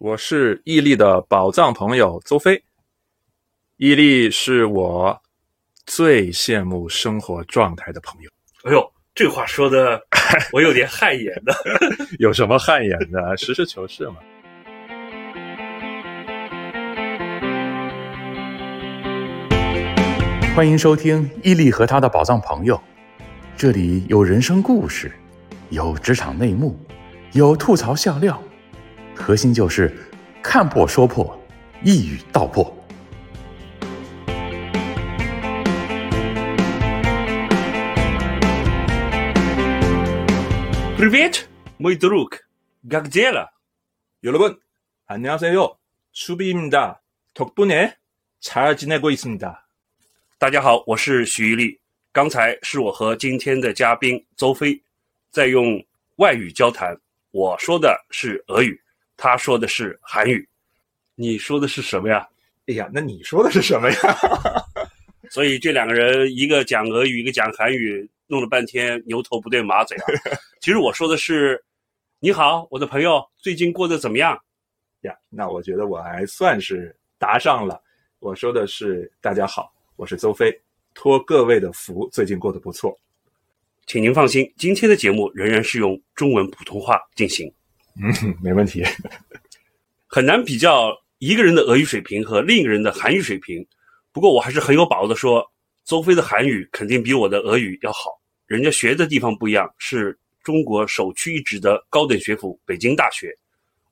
[0.00, 2.62] 我是伊利的宝藏朋友邹飞。
[3.78, 5.20] 伊利是我
[5.86, 8.30] 最羡慕生活状态的朋友。
[8.62, 10.00] 哎呦，这话说的
[10.54, 11.52] 我有点汗颜的。
[12.20, 13.36] 有什么汗颜的？
[13.36, 14.18] 实事求是嘛。
[20.54, 22.80] 欢迎收听伊利和他的宝藏朋友，
[23.56, 25.10] 这里有人生故事，
[25.70, 26.78] 有职场内幕，
[27.32, 28.40] 有吐槽笑料，
[29.17, 29.95] 核心就是
[30.41, 31.37] 看破说破，
[31.83, 32.71] 一语道破。
[40.97, 41.47] Привет,
[41.79, 42.39] мой друг.
[42.89, 43.49] Как дела?
[44.23, 44.57] 여러분
[45.05, 45.77] 안녕하세요.
[46.13, 47.01] 추비입니다.
[47.33, 47.97] 덕분에
[48.39, 49.67] 잘 지내고 있습니다.
[50.37, 51.79] 大家好，我是许一力。
[52.11, 54.81] 刚才是我和今天的嘉宾邹飞
[55.31, 55.83] 在用
[56.17, 56.97] 外语交谈，
[57.31, 58.79] 我说的是俄语，
[59.18, 60.48] 他说的是韩语。
[61.14, 62.26] 你说的是什么呀？
[62.68, 63.98] 哎呀，那你说的是什么呀？
[65.30, 70.04] 所以这两个人，一个讲俄语，一个讲韩语，弄了半天牛头不对马嘴啊。
[70.60, 71.62] 其实我说的是
[72.20, 74.38] ：“你好，我的朋友，最近过得怎么样
[75.02, 77.82] 呀，那我觉得我还算是答上了。
[78.20, 80.56] 我说的是大家好，我是邹飞，
[80.94, 82.96] 托各位的福，最近过得不错。？”
[83.86, 87.52] 请您放心，今天的节目仍然是用中文普通话进行，
[88.00, 88.82] 嗯， 没问题。
[90.06, 93.66] 很难比较一个人的俄语水平和另一个人的韩语水平。
[94.12, 95.44] 不过我还是很有把握的说，
[95.84, 98.20] 邹飞的韩语肯定比我的俄语要好。
[98.46, 103.36] 人家学的地方不一样，是中国首屈一指的高等学府北京大学，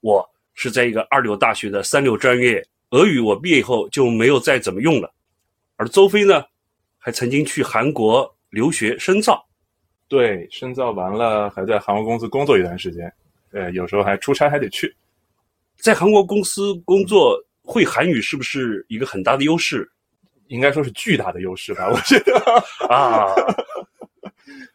[0.01, 2.67] 我是在一个二流大学的三流专业。
[2.91, 5.13] 俄语我毕业以后就没有再怎么用了，
[5.77, 6.43] 而邹飞呢，
[6.97, 9.47] 还曾经去韩国留学深造。
[10.09, 13.13] 对，深造完了，还在韩国公司工作一段时间，
[13.57, 14.95] 呃，有时候还出差还得去。
[15.79, 19.91] 在韩国公司工作，会韩语是不是一个很大的优势
[20.49, 22.35] 应该说是巨大的优势吧，我觉得
[22.89, 23.33] 啊？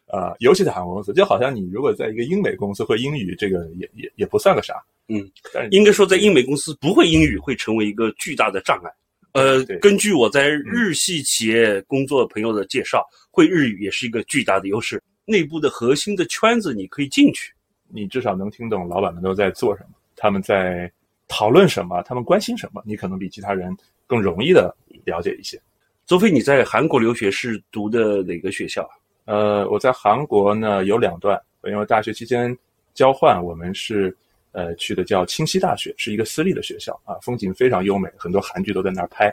[0.08, 4.74] 啊，尤其在韩国公司，就好像你如果在一个英美公司会英语，这个也也也不算个啥。
[5.08, 8.90] 嗯，但应该说，在英美公司不会英语会成为一个巨大的障碍。
[9.32, 15.02] 呃，根据我在日系企业工作朋友的介绍，会日语也是一个巨大的优势。
[15.24, 17.52] 内部的核心的圈子你可以进去。
[17.92, 20.90] 你至少能听懂老板们都在做什么，他们在
[21.28, 23.76] 讨论什么，他们关心什么，你可能比其他人
[24.06, 25.60] 更容易的了解一些。
[26.06, 28.94] 邹飞，你在韩国留学是读的哪个学校啊？
[29.26, 32.56] 呃，我在韩国呢有两段，因为大学期间
[32.92, 34.14] 交换，我们是
[34.50, 39.32] 呃去的叫清溪大学，是一个私立的学校啊，风景非常优美，很多韩剧都在那儿拍。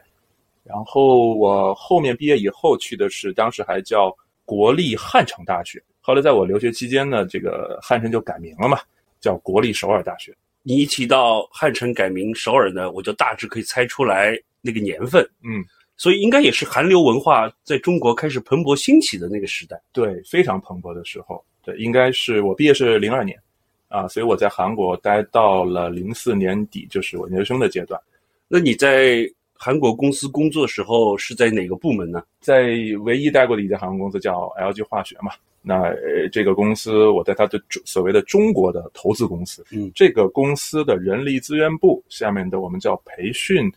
[0.63, 4.15] 然后我后面毕业以后去的是当时还叫
[4.45, 8.79] 国立汉城大学，后来在我留学期间呢，这个汉城就改名了嘛，
[9.19, 10.35] 叫国立首尔大学。
[10.63, 15.23] 你一提到汉城改名首尔呢，我就大致可以猜出来那个年份。
[15.43, 15.63] 嗯，
[15.95, 19.79] 所以应该也是韩流文化在中国开始蓬勃兴起的那个时代。
[19.93, 23.39] 对，非常蓬勃的时候，对，应该是我毕业是零二年，
[23.87, 27.99] 啊，所以我在韩国待到了零四年底，就是我研究生的阶段。
[28.47, 32.23] 那你在韩国公司工作的时候是在哪个部门呢？
[32.41, 32.69] 在
[33.01, 43.67] 唯一待过的一家航空公司叫 LG 化学嘛，那、呃、这个公司我在它的所谓的中国的投资公司，嗯这个公司的人力资源部下面的我们叫培训，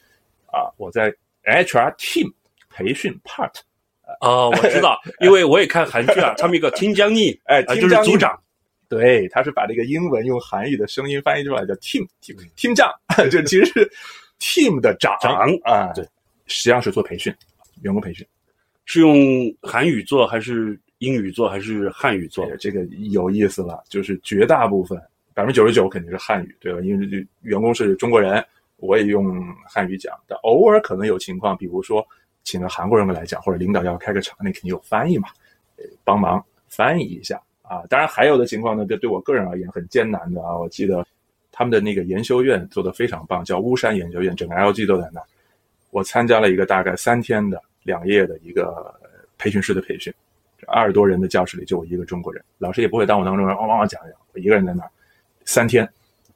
[0.47, 1.11] 啊，我在
[1.45, 2.33] HR team
[2.71, 3.53] 培训 part，
[4.21, 8.39] 哦，我知道， 因为我也看韩剧啊，他们一个听江毅，哎啊，就是组长。
[8.89, 12.93] 对，他是把这个英文用韩语的声音翻译出来叫 team team team 长，
[13.31, 13.91] 这其实是
[14.39, 16.05] team 的长长啊，对，
[16.47, 17.35] 实际上是做培训，
[17.81, 18.27] 员工培训。
[18.85, 19.17] 是用
[19.63, 22.49] 韩语做还是英语做还是汉语做？
[22.59, 24.97] 这个有意思了，就是绝大部分
[25.35, 26.81] 百分之九十九肯定是汉语，对吧？
[26.81, 28.45] 因为这员工是中国人，
[28.77, 32.07] 我也用汉语讲，但偶尔可能有情况，比如说
[32.45, 35.29] 请个韩国人过来讲，或者领导要开个场，那肯定有翻译嘛，
[36.05, 37.83] 帮忙翻译一下啊。
[37.89, 40.57] 当然还有的情况呢，这对我个人而言很艰难的啊。
[40.57, 41.05] 我记得
[41.51, 45.21] 他们的那个研修院做得非常棒，叫巫山研究院，整个 LG 都在那。
[45.91, 48.95] 我参加了一个大概三天的两夜的一个
[49.37, 50.15] 培训师的培训。
[50.67, 54.91] 二十多人的教室里就我一个中国人，老师也不会当我当中人，汪汪讲讲，我一个人在那儿，
[55.45, 55.89] 三天，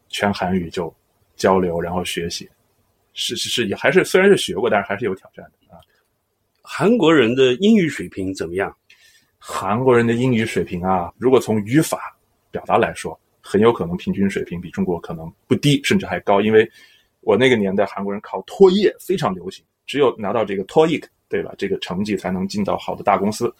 [0.08, 0.94] 全韩语就
[1.37, 2.49] 交流，然后学习，
[3.14, 5.81] 是是是，也还是虽然是学过，但是还是有挑战的啊。
[6.62, 8.75] 韩国人的英语水平怎么样？
[9.38, 12.19] 韩国人的英语水平啊，如果从语法
[12.50, 16.40] 表达来说，很有可能平均水平比中国可能不低，甚至还高。
[16.40, 16.69] 因为
[17.20, 21.55] 我那个年代韩国人考托业非常流行，只有拿到这个托业对吧？
[21.56, 23.55] 这个成绩才能进到好的大公司。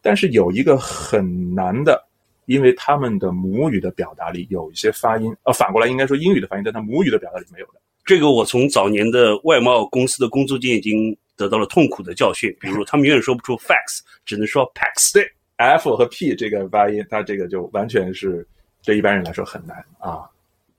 [0.00, 2.02] 但是有一个很难的，
[2.46, 7.74] 因为他们的母语的表达里有一些发音，呃，反过来应该说英语的发音，在他母语的表达里没有的。
[8.04, 12.56] 这个我从早年的外贸公司的工作经验已经得到了痛苦的教训。
[12.58, 15.12] 比如，他们永远说不出 fax，只能说 pax。
[15.12, 18.46] 对，f 和 p 这个发音，它这个就完全是
[18.82, 20.24] 对一般人来说很难啊。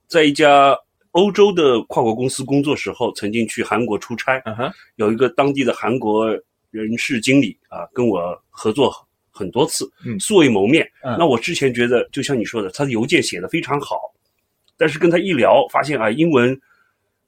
[0.07, 0.75] 在一家
[1.11, 6.35] 欧洲的跨国公司工作时候，曾经去韩国出差，嗯哼，有一个当地的韩国
[6.71, 8.91] 人事经理啊，跟我合作
[9.39, 10.85] 很多次，嗯素未谋面。
[11.03, 13.95] 嗯那我之前觉得，就像你说的，他的邮件写的非常好，
[14.77, 16.59] 但是跟他一聊，发现啊，英文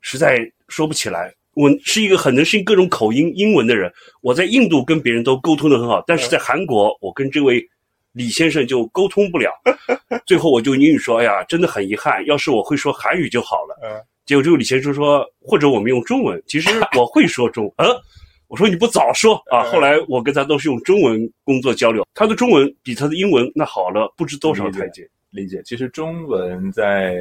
[0.01, 1.33] 实在说不起来。
[1.53, 3.91] 我是一个很能适应各种口音英文的人，
[4.21, 7.65] 我在印度跟别人都沟通的很好，但是在韩国，我跟这位
[8.13, 9.51] 李先生就沟通不了。
[10.27, 17.73] 最后我就英语说：“哎呀，真的很遗憾，要是我会说韩语就好了。”嗯结果这位李先生说：“或者我们用中文。”其实我会说中文。
[17.77, 18.01] 呃，
[18.51, 19.63] 我说你不早说啊！
[19.63, 25.09] 嗯后来我跟他都是用中文工作交流，他的中文比他的英文那好了不知多少台阶。
[25.29, 25.61] 理解。
[25.63, 27.15] 其实中文在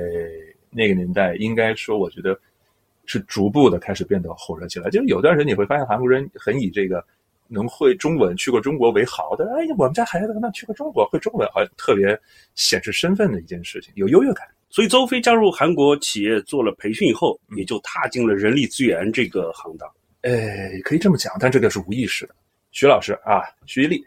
[0.70, 2.36] 那个年代，应该说，我觉得
[3.06, 4.90] 是逐步的开始变得火热起来。
[4.90, 7.04] 就是有段时间你会发现，韩国人很以这个
[7.46, 9.48] 能会中文、去过中国为豪的。
[9.54, 12.18] 哎呀，我们家孩子那去过中国，会中文，好像特别
[12.56, 14.44] 显示身份的一件事情，有优越感。
[14.68, 19.88] 所以邹飞加入韩国企业做了培训以后，嗯也就踏进了人力资源这个行当。
[20.22, 22.34] 呃，可以这么讲，但这个是无意识的。
[22.72, 24.04] 徐老师啊，徐一力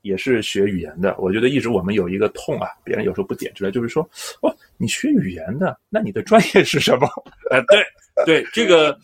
[0.00, 1.14] 也是学语言的。
[1.18, 4.02] 我觉得一直我们有一个痛啊，别人有时候不点出来，就是说，
[4.40, 7.06] 哦，你学语言的，那你的专业是什么？
[7.50, 7.84] 哎、 对
[8.24, 8.98] 对，这个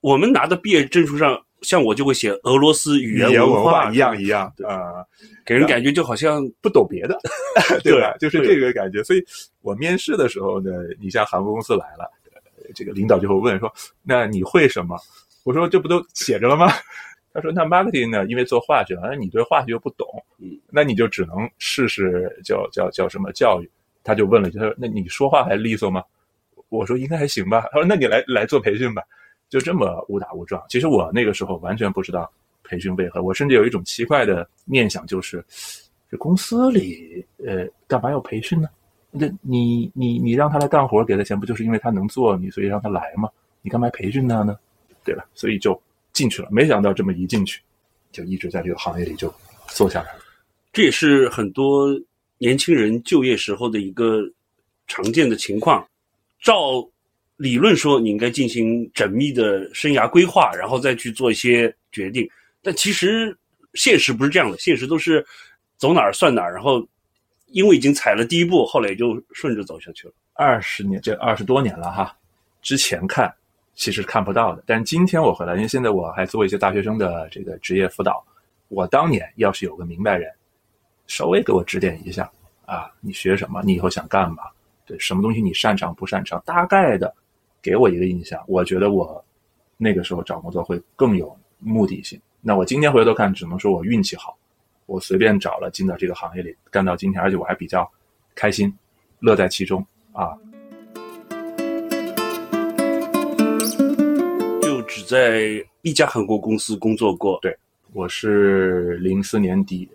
[0.00, 5.04] 我们拿的毕业证书上，像我就会写俄罗斯语言文化一样一样对啊、
[5.44, 7.18] 给人感觉就好像不懂别的，
[7.84, 8.16] 对吧？
[8.18, 9.02] 就是这个感觉。
[9.04, 9.22] 所以
[9.60, 10.70] 我面试的时候呢，
[11.00, 12.10] 你像航空公司来了，
[12.56, 13.70] 呃这个领导就会问说
[14.02, 14.96] ：“那你会什么？”
[15.44, 16.68] 我说：“这不都写着了吗？”
[17.34, 18.26] 他说：“那 marketing 呢？
[18.26, 20.06] 因为做化学，那你对化学又不懂，
[20.38, 23.70] 嗯，那你就只能试试叫叫叫什么教育。”
[24.04, 26.02] 他就问了一句：“他说那你说话还利索吗？”
[26.68, 29.02] 我说：“应该还行吧。”他说：“那你来来做培训吧。”
[29.48, 30.62] 就这么误打误撞。
[30.68, 32.30] 其实我那个时候完全不知道
[32.64, 35.44] 培训为何，我甚至有一种奇怪的念想，就是
[36.10, 38.68] 这公司里呃干嘛要培训呢？
[39.10, 43.28] 那你你你让他来干活，给他钱不就是因为他能做，你所以让他来吗？
[43.60, 44.56] 你干嘛培训他呢？
[45.04, 45.24] 对吧？
[45.34, 45.80] 所以就
[46.12, 46.48] 进去了。
[46.50, 47.60] 没想到这么一进去，
[48.10, 49.32] 就一直在这个行业里就
[49.68, 50.20] 做下来了。
[50.72, 51.88] 这也是很多
[52.38, 54.22] 年轻人就业时候的一个
[54.86, 55.86] 常见的情况。
[56.40, 56.86] 照
[57.36, 62.28] 理论说，你应该进行缜密的生涯规划，然后再去做一些决定。
[62.62, 63.36] 但其实
[63.74, 65.24] 现实不是这样的，现实都是
[65.76, 66.86] 走哪儿算哪儿，然后
[67.46, 70.14] 因为已经踩了第一步，后来也就顺着走下去了。
[70.34, 72.16] 二十年，这二十多年了哈。
[72.62, 73.32] 之前看
[73.74, 78.24] 其实看不到的，但是今天我回来，因为现在我还做一些大学生的这个职业辅导。
[78.68, 80.32] 我当年要是有个明白人，
[81.06, 82.30] 稍微给我指点一下
[82.64, 83.62] 啊，你学什么？
[83.62, 84.44] 你以后想干嘛？
[84.86, 86.42] 对，什么东西你擅长不擅长？
[86.46, 87.14] 大概的
[87.60, 89.22] 给我一个印象，我觉得我
[89.76, 92.20] 那个时候找工作会更有目的性。
[92.40, 94.36] 那我今天回头看，只能说我运气好，
[94.86, 97.90] 我随便找了进到这个行业里，干到今天，而且我还比较
[98.34, 98.74] 开心，
[99.18, 100.36] 乐在其中啊。
[105.12, 107.38] 在一家韩国公司工作过。
[107.42, 107.54] 对
[107.92, 109.86] 我是零四年底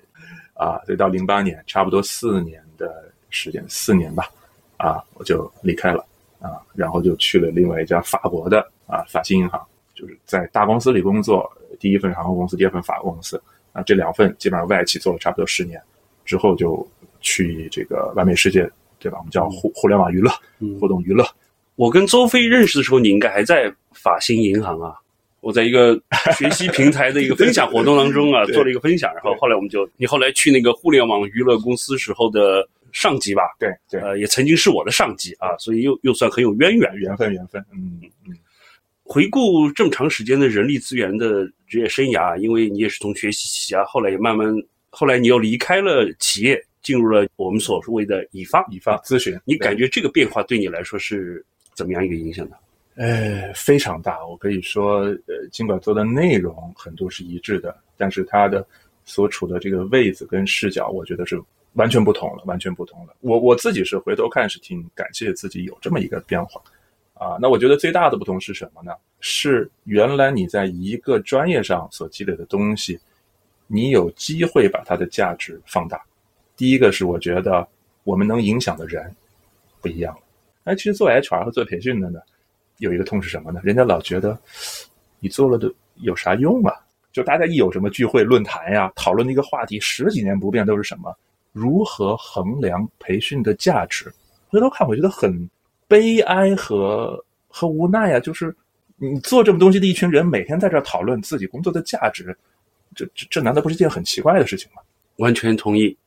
[0.53, 4.29] 啊，对，到零八年，差不多四年的时间，四年吧，
[4.77, 6.05] 啊，我就离开了
[6.39, 9.59] 啊，然后就去了另外一家法国的啊法信银行，
[9.95, 13.41] 就是在大公司里工作，第一份航空公司，第二份法国公司
[13.73, 15.81] 啊，这两份基本上外企做了差不多十年，
[16.25, 16.87] 之后就
[17.21, 19.17] 去这个完美世界，对吧？
[19.17, 21.27] 我们叫互互联网娱乐、嗯互动娱乐，
[21.75, 24.95] 我跟周飞认识的时候，你应该还在法兴银行啊。
[25.47, 25.97] 我在一个
[26.37, 36.93] 学习平台的一个分享活动当中啊， 做了一个分享，然后后来我们就，你后来去那个互联网娱乐公司时候的上级吧，对对，呃，也曾经是我的上级啊，所以又又算很有渊源。
[36.95, 38.35] 缘分缘分，嗯嗯。
[39.03, 44.53] 回顾这么长时间的人力资源的职业生涯，因为你也是从学习起啊，后来也慢慢，
[44.89, 48.61] 后来你又离开了企业，进入了我们所谓的乙方。
[48.69, 51.41] 乙方咨询，你感觉这个变化对你来说是
[51.73, 52.57] 怎么样一个影响呢？
[52.97, 54.25] 呃，非常大。
[54.25, 58.65] 我可以说，呃，尽管做的内容很多是一致的，但是它的
[59.05, 61.39] 所处的这个位置跟视角，我觉得是
[61.73, 63.15] 完全不同了，完全不同了。
[63.21, 66.59] 我我自己是回头看是挺感谢自己有这么一个变化
[67.13, 67.37] 啊。
[67.39, 68.91] 那我觉得最大的不同是什么呢？
[69.19, 72.99] 是原来你在一个专业上所积累的东西，
[73.67, 76.01] 你有机会把它的价值放大。
[76.55, 77.67] 第一个是我觉得
[78.03, 79.15] 我们能影响的人
[79.81, 80.21] 不一样了。
[80.63, 82.19] 哎，其实做 HR 和做培训的呢。
[82.77, 83.59] 有一个痛是什么呢？
[83.63, 84.37] 人家老觉得
[85.19, 86.73] 你做了的有啥用啊？
[87.11, 91.15] 就大家一有什么聚会、论坛呀，讨论的一个话题，十几年不变都是什么
[91.51, 94.13] 如何衡量培训的价值？
[94.47, 95.49] 回头看，我觉得很
[95.87, 98.19] 悲哀和和无奈啊！
[98.19, 98.55] 就是
[98.97, 102.37] 你做这么东西的一群人，每天在这讨论自己工作的价值，
[102.95, 104.81] 这这这难道不是件很奇怪的事情吗？
[105.17, 105.97] 完全同意。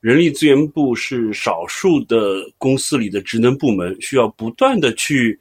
[0.00, 2.16] 人力资源部是少数的
[2.58, 5.38] 公司里的职能部门，需要不断的去，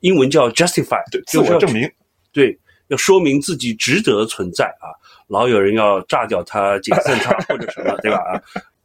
[0.00, 1.90] 英文叫 justify，对，自我证明，
[2.32, 4.90] 对，要说明自己值得存在啊！
[5.28, 8.18] 老有人要炸掉他、解散 他或者什么，对吧？
[8.18, 8.42] 啊，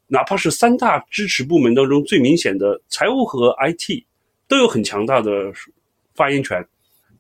[0.08, 4.04] 哪怕是三大支持部门当中最明显的财务和 IT，
[4.48, 5.52] 都有很强大的
[6.16, 6.66] 发言权，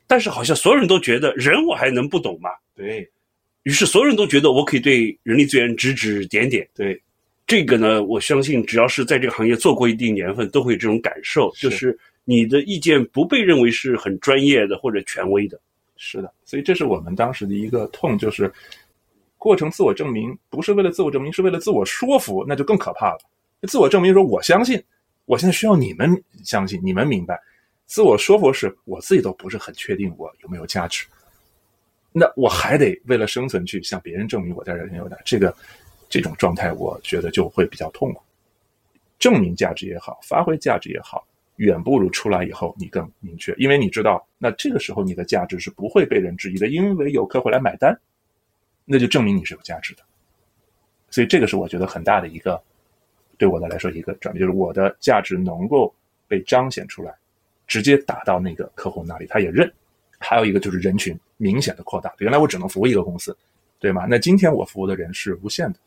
[0.07, 2.49] 但是好像所有人都觉得人我还能不懂吗？
[2.75, 3.09] 对
[3.63, 7.01] 于是，所有人都觉得我可以对人力资源指指点点，对。
[7.45, 11.97] 这个呢，我相信只要是在这个行业做过一定年份，都会有这种感受，就是
[12.29, 15.57] 你的意见不被认为是很专业的或者权威的。
[15.95, 18.51] 是的，所以这是我们当时的一个痛，就是
[19.37, 23.19] 过程自我证明不是为了自我证明，是为了自我说服，那就更可怕了。
[23.67, 24.83] 自我证明说我相信，
[25.25, 27.39] 我现在需要你们相信，你们明白。
[27.85, 31.05] 自我说服是我自己都不是很确定我有没有价值，
[32.11, 35.55] 那我还得为了生存去向别人证明我在这很有的这个。
[36.09, 38.23] 这种状态，我觉得就会比较痛苦。
[39.19, 47.95] 证明价值也好，发挥价值也好，远不如出来以后你更明确，因为你知道，那这个时候你的价值是不会被人质疑的，因为有客户来买单，
[48.85, 50.01] 那就证明你是有价值的。
[51.09, 52.61] 所以这个是我觉得很大的一个，
[53.37, 55.93] 对我的来说一个转变，就是我的价值能够
[56.27, 57.13] 被彰显出来，
[57.65, 59.71] 直接打到那个客户那里，他也认。
[60.19, 63.37] 还有一个就是人群明显的扩大，原来我只能服务一个公司，
[63.79, 64.05] 对吗？
[64.09, 65.79] 那今天我服务的人是无限的。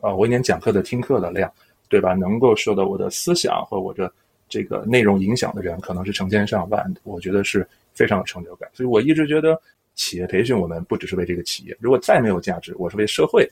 [0.00, 1.52] 啊，我一年讲课的、听课的量，
[1.88, 2.14] 对吧？
[2.14, 4.12] 能够受到我的思想和我的
[4.52, 6.94] 这个内容影响的人，可能是成千上万。
[7.04, 8.68] 我觉得是非常有成就感。
[8.74, 9.58] 所以我一直觉得，
[9.94, 13.50] 企业培训我们不只是为这个企业，如果再没有价值，我是为社会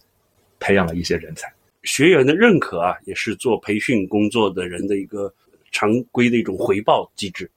[0.59, 1.51] 培养了一些人才。
[1.85, 5.33] 学员的认可啊，也是做培训工作的人的一个
[5.73, 7.51] 常规的一种回报机制。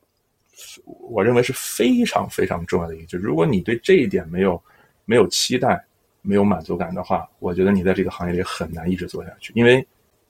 [1.10, 3.18] 我认为是非常非常重要的一个。
[3.18, 4.62] 如果你对这一点没有
[5.04, 5.84] 没有期待，
[6.22, 9.52] 没有满足感的话，我觉得你在这个行业里很难一直做下去。
[9.54, 9.86] 因为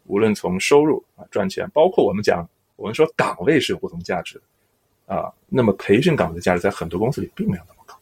[0.05, 2.49] 无论从收入啊、赚钱，包括我们讲，
[2.83, 5.31] 我们说岗位是有不同价值的啊。
[5.47, 7.97] 那么培训岗位的价值在很多公司里并没有那么高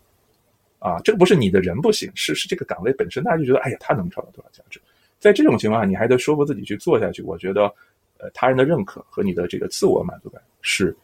[0.79, 0.99] 啊。
[1.03, 4.81] 这个不是你的人不行，是是这个岗位本身，大家就觉得哎呀，他能创造多少价值？
[5.19, 7.21] 在这种情况下，你还得说服自己去做下去。
[7.21, 7.71] 我觉得，
[8.17, 10.97] 呃，他人的认可和你的这个自我满足感是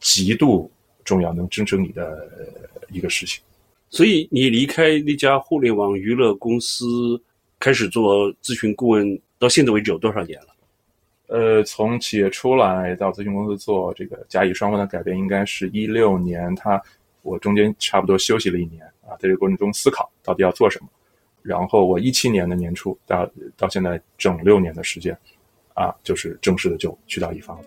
[0.00, 0.70] 极度
[1.04, 2.26] 重要，能支撑你的
[2.88, 3.42] 一个事情。
[3.90, 7.22] 所以你离开那家互联网娱乐公司，
[7.60, 10.51] 开始做咨询顾问，到现在为止有多少年了？
[11.32, 16.54] 呃，从企业出来到咨询公司做这个甲乙双方的改变，应该是一六年。
[16.56, 16.78] 他
[17.22, 20.88] 我中间差不多休息了一年啊，在这个过程中思考到底要做什么。
[21.40, 25.16] 然后我一七年的年初到到现在整六年的时间，
[25.72, 27.64] 啊，就是正式的就去到乙方了。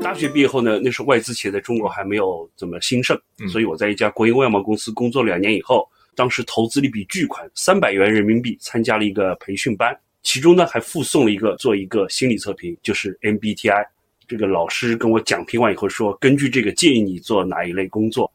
[0.00, 3.20] 大学毕业后呢，那时候外资企业在中国还没有怎么兴盛，
[3.50, 5.84] 所以我在一家国营外贸公司工作两年以后，
[6.20, 13.86] 当时投资了一笔巨款，三百元人民币参加了一个培训班，其中呢还附送了一个做一个心理测评，就是 MBTI。
[14.28, 18.30] 这个老师跟我讲评完以后说，根据这个建议你做哪一类工作。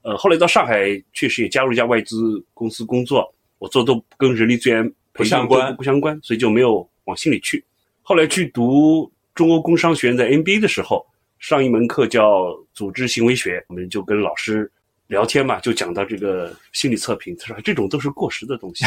[0.00, 7.62] 呃，后来到上海确实也加入一家外资公司工作，我做都跟人力资源不相关，不相关，所以就没有往心里去。
[8.00, 9.12] 后来去读。
[9.34, 11.06] 中欧工商学院在 MBA 的时候
[11.38, 14.68] 上一门课叫组织行为学，我们就跟老师
[15.08, 18.84] 聊天嘛，就讲到这个心理测评，他说这种都是过时的东西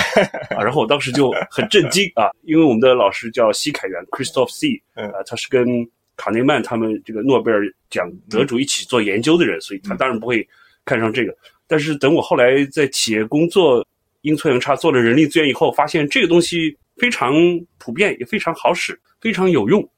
[0.56, 0.64] 啊。
[0.64, 5.68] 然后我当时就很震惊啊，因为我们的老师叫西凯元 Christoph C，啊，他是跟
[6.16, 10.48] 卡内曼他们这个诺贝尔奖得主一起做研究的人，所以他当然不会
[10.86, 11.36] 看上这个。
[11.68, 13.86] 但是等我后来在企业工作
[14.22, 17.34] 阴错阳差做了人力资源以后，发现这个东西非常
[17.80, 19.90] 普遍，也非常好使，非常有用。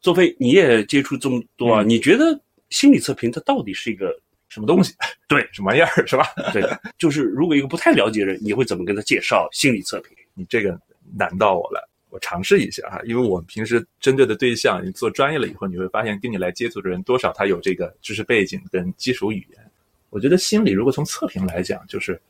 [0.00, 1.82] 作飞，你也接触这么多啊？
[1.82, 4.16] 你觉得心理测评它到底是一个
[4.58, 4.92] 什么东西？
[5.28, 6.26] 对，什么玩意儿是吧？
[6.52, 6.62] 对，
[6.98, 10.16] 就是如果一个不太了解的人，你会怎么跟他介绍心理测评？
[10.34, 10.78] 你这个
[11.16, 13.00] 难到我了，我尝试一下哈。
[13.04, 19.70] 因为我们平时针对的对象，你做专业了以后，你会发现跟你来接触的人多少他有这个知识背景跟基础语言。
[20.10, 22.20] 我觉得心理如果从测评来讲，就是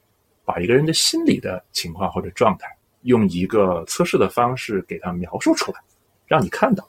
[0.45, 2.69] 把一个人的心理的情况或者状态，
[3.03, 5.81] 用一个测试的方式给他描述出来，
[6.27, 6.87] 让你看到。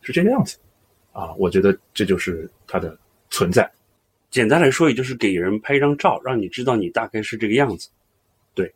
[0.00, 0.58] 是这个样子，
[1.12, 2.94] 啊，我觉得这就是它的
[3.30, 3.70] 存在。
[4.34, 7.88] 简单来说，也就是给人拍一张照，让你知道你大概是这个样子。
[8.52, 8.68] 对，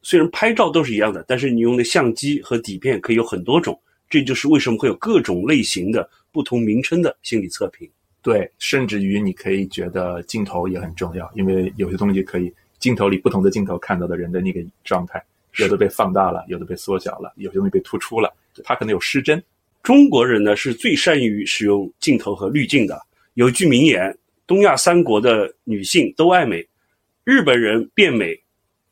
[0.00, 3.78] 虽然拍照都是一样的，但是你用的相机和底片可以有很多种。
[4.08, 7.86] 这就是为什么会有各种类型的不同名称的心理测评。
[8.22, 15.22] 对，甚至于你可以觉得镜头也很重要，因为有些东西可以镜头里不同的镜头看到的人的那个状态
[15.58, 18.32] 有的被放大了，有的被缩小了，有些东西被突出了，
[18.64, 19.42] 它可能有失真。
[19.82, 22.98] 中国人呢是最善于使用镜头和滤镜的。
[23.34, 26.66] 有句名言：“东亚三国的女性都爱美，
[27.24, 28.38] 日本人变美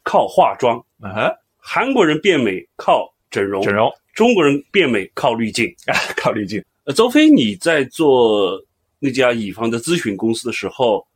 [0.03, 6.63] 靠化妆，啊，韩国人变美靠整容，整容中国人变美靠滤镜。”啊，靠滤镜。
[6.85, 8.61] 呃，周飞，你在做
[8.99, 11.07] 那家乙方的咨询公司的时候，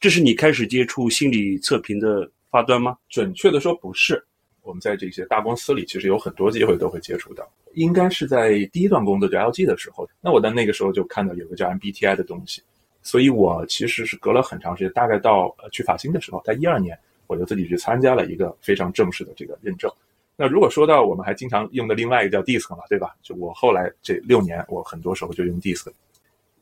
[0.00, 2.96] 这是你开始接触心理测评的发端吗？
[3.08, 4.24] 准确的说不是，
[4.62, 7.46] 我们在这些大公司里其实有很多机会都会接触到。
[7.74, 12.62] 应该是在第一段工作就 LG 的时候，那我在那个时候就看到有个叫 MBTI 的东西，
[13.02, 19.90] 所以我其实是隔了很长时间，大概到呃去法新的时候，在一二年，我就自己去参加了一个非常正式的这个认证。
[20.34, 23.14] 那如果说到我们还经常用的另外一个叫 DISC 嘛，对吧？
[23.22, 25.92] 就我后来这六年，我很多时候就用 DISC，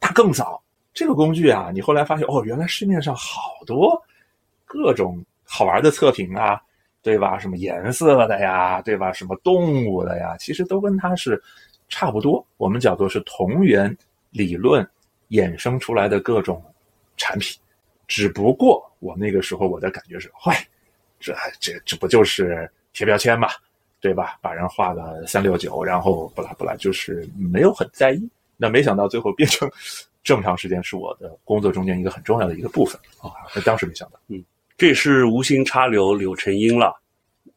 [0.00, 0.60] 它更早。
[0.92, 3.96] 这个工具啊，你后来发现哦，原来市面上好多
[4.64, 6.60] 各种好玩的测评啊，
[7.00, 7.38] 对吧？
[7.38, 9.12] 什么颜色的呀，对吧？
[9.12, 11.40] 什么动物的呀，其实都跟它是
[11.88, 12.44] 差不多。
[12.56, 13.96] 我们叫做是同源
[14.30, 14.86] 理论
[15.30, 16.62] 衍生出来的各种
[17.16, 17.58] 产品，
[18.06, 20.66] 只不过我那个时候我的感觉是，嗨，
[21.18, 23.48] 这这这不就是贴标签嘛，
[24.00, 24.38] 对吧？
[24.40, 28.28] 把人画个三六九，然后不拉不拉，就是没有很在意。
[28.56, 29.70] 那没想到最后变成
[30.22, 33.32] 这么长时间是我的工作中间一个很重要的一个部分啊！
[33.54, 34.20] 那当时没想到。
[34.28, 34.44] 嗯
[34.76, 36.98] 这是无心插柳柳成荫了。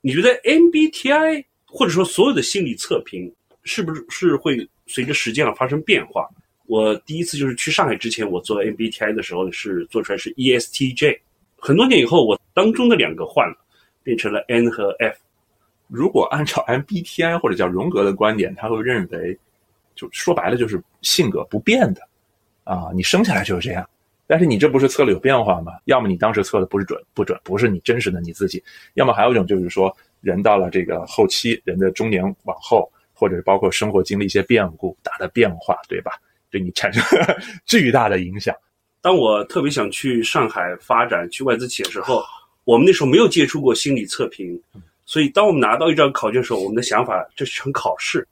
[0.02, 6.30] 你觉得 MBTI 或者说所有的心理测评是不是是会随着时间而发生变化？
[6.66, 11.20] 我第一次就是去上海之前，我做 MBTI 的时候是做出来是 ESTJ，
[11.58, 13.56] 很多年以后我当中的两个换了，
[14.02, 15.18] 变成了 N 和 F。
[15.88, 19.38] 如果按照 MBTI 或者叫荣格的观点，他会认为，
[19.94, 22.02] 就说白了就是性格不变的
[22.64, 23.88] 啊，你生下来就是这样。
[24.26, 25.74] 但是你这不是测了有变化吗？
[25.84, 28.58] 要么你当时测的不是准不准，不是你真实的你自己；
[28.94, 36.14] 要么还有一种就是说，人到了这个后期，人的中年往后，或者是包括生活经历一些变故、大的变化，对吧？
[36.54, 37.04] 对你产生
[37.66, 38.56] 巨大的影响。
[39.02, 42.24] 当我特别想去上海发展、去外资企业的时候，
[42.64, 44.62] 我们那时候没有接触过心理测评，
[45.04, 48.26] 所以当我们拿到一张考卷的时候，我们的想法这是场考试，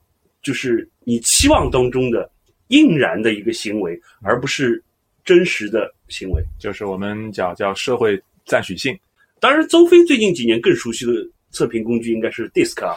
[0.44, 2.30] 就是你期望当中的
[2.68, 4.82] 应然的一个行为，而不是
[5.26, 6.44] 真实的行为。
[6.60, 8.96] 就是我们讲叫社会赞许性，
[9.40, 11.12] 当然，周飞最近几年更熟悉的
[11.50, 12.96] 测评工具应该是 DISC 啊。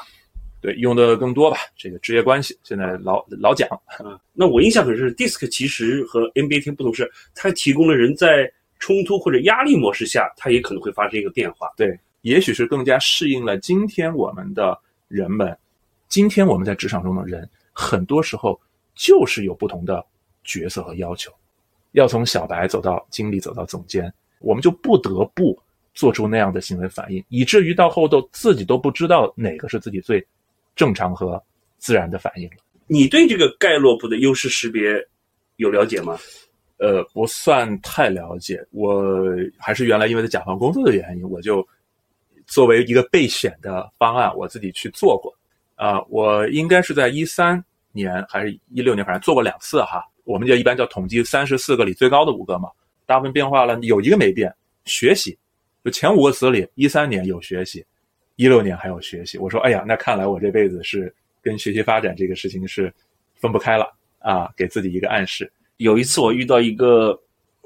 [0.65, 1.59] 对，用的更多吧。
[1.77, 11.71] 这个职业关系现在老老讲，啊，那我印象很深，DISC 其实和 NBA 天不同是，它提供了人在冲突或者压力模式下，它也可能会发生一个变化。
[11.77, 15.55] 对，也许是更加适应了今天我们的人们，
[16.09, 18.59] 今天我们在职场中的人，很多时候
[18.95, 20.03] 就是有不同的
[20.45, 21.31] 角色和要求，
[21.93, 25.59] 要从小白走到经理，走到总监，我们就不得不
[25.93, 30.27] 做出那样的行为反应，以至于到后头自己都不知道哪个是自己最
[30.77, 31.43] 正常和
[31.79, 32.57] 自然的反应了。
[32.87, 34.95] 你对这个盖洛普的优势识别
[35.57, 36.19] 有了解吗？
[36.79, 39.03] 呃，不算太了解，我
[39.59, 41.67] 还是原来因为在甲方工作的原因，我就
[42.47, 45.33] 作为一个备选的方案，我自己去做过。
[45.77, 50.05] 啊、我应该是在一三年还是一六年，反正做过两次哈。
[50.25, 52.71] 我们就一般叫统计三十四个里最高的五个嘛，
[53.07, 55.37] 大部分变化了，有一个没变，学习。
[55.85, 57.85] 就前五个词里，一三年有学习，
[58.37, 59.39] 一六年还有学习。
[59.39, 62.93] 我说，哎呀，那看来我这辈子是跟学习发展这个事情是
[63.35, 65.51] 分不开了啊，给自己一个暗示。
[65.79, 67.19] 有一次我遇到一个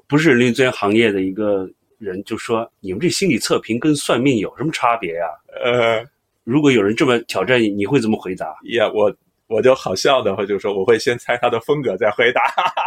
[0.07, 5.27] 不是人力资源行业的一个人，就说：“你们这心理测评跟算命有什么差别呀、
[5.63, 6.05] 呃，
[6.45, 8.57] 如果有人这么挑战你，你会怎么回答？
[8.73, 9.15] 呀，我
[9.47, 12.43] 我就好笑的，或者说我会先猜他的风格再回答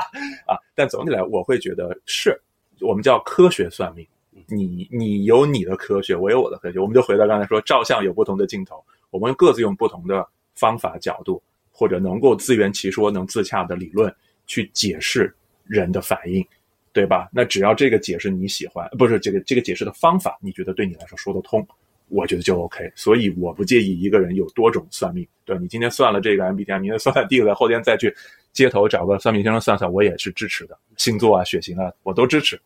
[0.48, 0.58] 啊。
[0.74, 2.40] 但总体来，我会觉得是
[2.80, 4.08] 我们叫科学算命。
[4.52, 6.80] 你你有你的科学，我有我的科学。
[6.80, 14.14] 我们就回到刚才说，照相有不同的镜头，我们各自用不同的方法角度，或者能够自圆其说、能自洽的理论
[14.46, 15.34] 去解释
[15.66, 16.46] 人的反应，
[16.92, 17.30] 对吧？
[17.32, 21.66] 那只要这个解释你喜欢，不是这个这个解释的方法，你觉得对你来说说得通，
[22.10, 22.92] 我觉得就 OK。
[22.96, 28.14] 所以我不介意一个人有多种算命，对你今天算了这个 MBTI，明天算了 D 了，后天再去
[28.52, 30.78] 街头找个算命先生算算，我也是支持的。
[30.98, 32.60] 星座啊、血型啊，我都支持。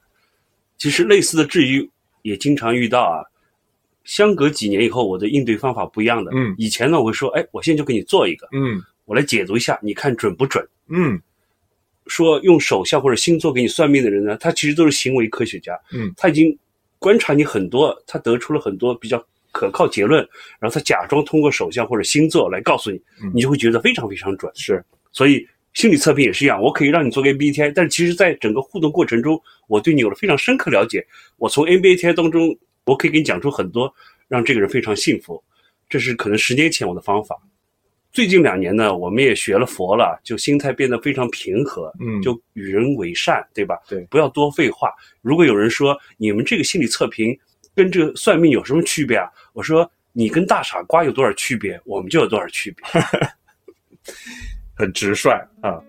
[0.78, 1.90] 其实类似的质疑
[2.22, 3.24] 也经常遇到啊。
[4.04, 6.32] 相隔几年以后，我的应对方法不一样的。
[6.36, 11.20] 嗯以前呢，我会说：“哎，我现在就给你做一个，嗯我来解读一下，你看准不准。”嗯
[12.06, 16.56] 说用手相或者星座给你算命的人呢，他其实都是行为科学家，嗯，他已经
[17.00, 19.18] 观察你很多，他得出了很多比较
[19.52, 20.22] 可靠结论，
[20.60, 24.52] 然后他假装通过手相或者星座来告诉你，嗯你就会觉得非常非常准。
[24.54, 25.44] 是所以
[25.76, 31.06] 心理测评也是一样，我可以让你做个 MBTI，但是其实在整个互动过程中，我对你有了非常深刻了解，
[31.38, 33.94] 我从 MBTI 当中，我可以给你讲出很多
[34.28, 35.44] 让这个人非常幸福。
[35.88, 37.38] 这是可能十年前我的方法。
[38.12, 43.78] 最近两年呢，我们也学了佛了，就心态变得非常平和，嗯就与人为善，对吧？
[43.90, 44.90] 对不要多废话。
[45.22, 47.38] 如果有人说你们这个心理测评
[47.76, 49.30] 跟这个算命有什么区别啊？
[49.52, 52.86] 我说你跟大傻瓜有多少区别，我们就有多少区别。
[54.76, 55.82] 很直率啊。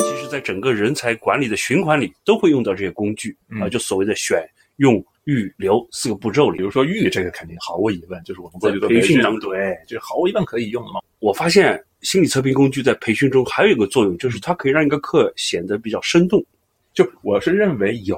[0.00, 4.42] 其实，在整个人才管理的循环里，都会用到这些工具啊、嗯就所谓的选、
[4.76, 6.64] 用、预、留四个步骤里比。
[6.64, 11.00] 如说预这个肯定毫无疑问，就是我们做在培训训当中对，就是毫无疑问可以用的嘛。
[11.18, 16.44] 我发现心理测评工具在培训中还有一个作用，就是它可以让一个课显得比较生动。
[16.92, 18.16] 就我是认为有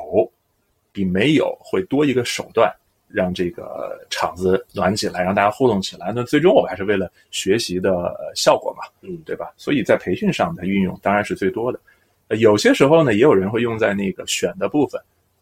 [0.93, 2.71] 比没有会多一个手段，
[3.09, 6.13] 让这个场子暖起来，让大家互动起来。
[6.15, 9.53] 那最终我们还是为了学习的呃效果嘛，嗯对吧？
[9.57, 11.81] 所以在培训上的运用当然是最多的。
[12.29, 15.01] 呃有些时候呢，也有人会用在那个选的部分，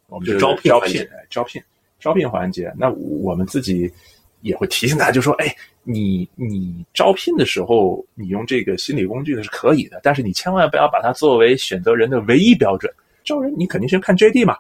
[0.08, 1.62] 我们就就是招招聘环节聘，哎，招聘，
[1.98, 2.72] 招聘环节。
[2.78, 3.92] 那我们自己
[4.42, 5.52] 也会提醒大家，就说，哎，
[5.82, 12.92] 你你招聘的时候，你用这个心理工具呢是可以的，但是你千万不要把它作为选择人的唯一标准。
[13.24, 14.56] 招人你肯定先看 JD 嘛，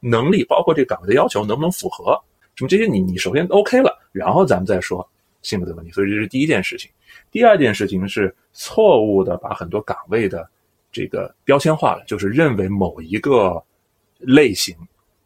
[0.00, 2.20] 能力包括这岗位的要求能不能符合，
[2.60, 5.08] 什么这些你你首先 OK 了，然后咱们再说
[5.40, 5.90] 性格的问题。
[5.92, 6.90] 所以这是第一件事情。
[7.30, 10.46] 第二件事情是错误的把很多岗位的
[10.92, 13.64] 这个标签化了，就是认为某一个
[14.18, 14.76] 类型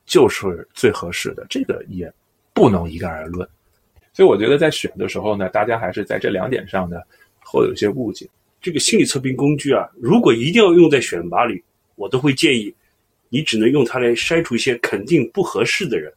[0.06, 2.08] 就是最合适的，这个也
[2.52, 3.48] 不能一概而论。
[4.12, 6.98] 所以我觉得在选的时候呢，大家还是在这两点上呢
[7.44, 8.30] 会有一些误解。
[8.60, 11.60] 这个心理测评工具啊，如果一定要用在选拔里，
[11.96, 12.72] 我都会建议
[13.28, 16.12] 你只能用它来筛除一些肯定不合适的人，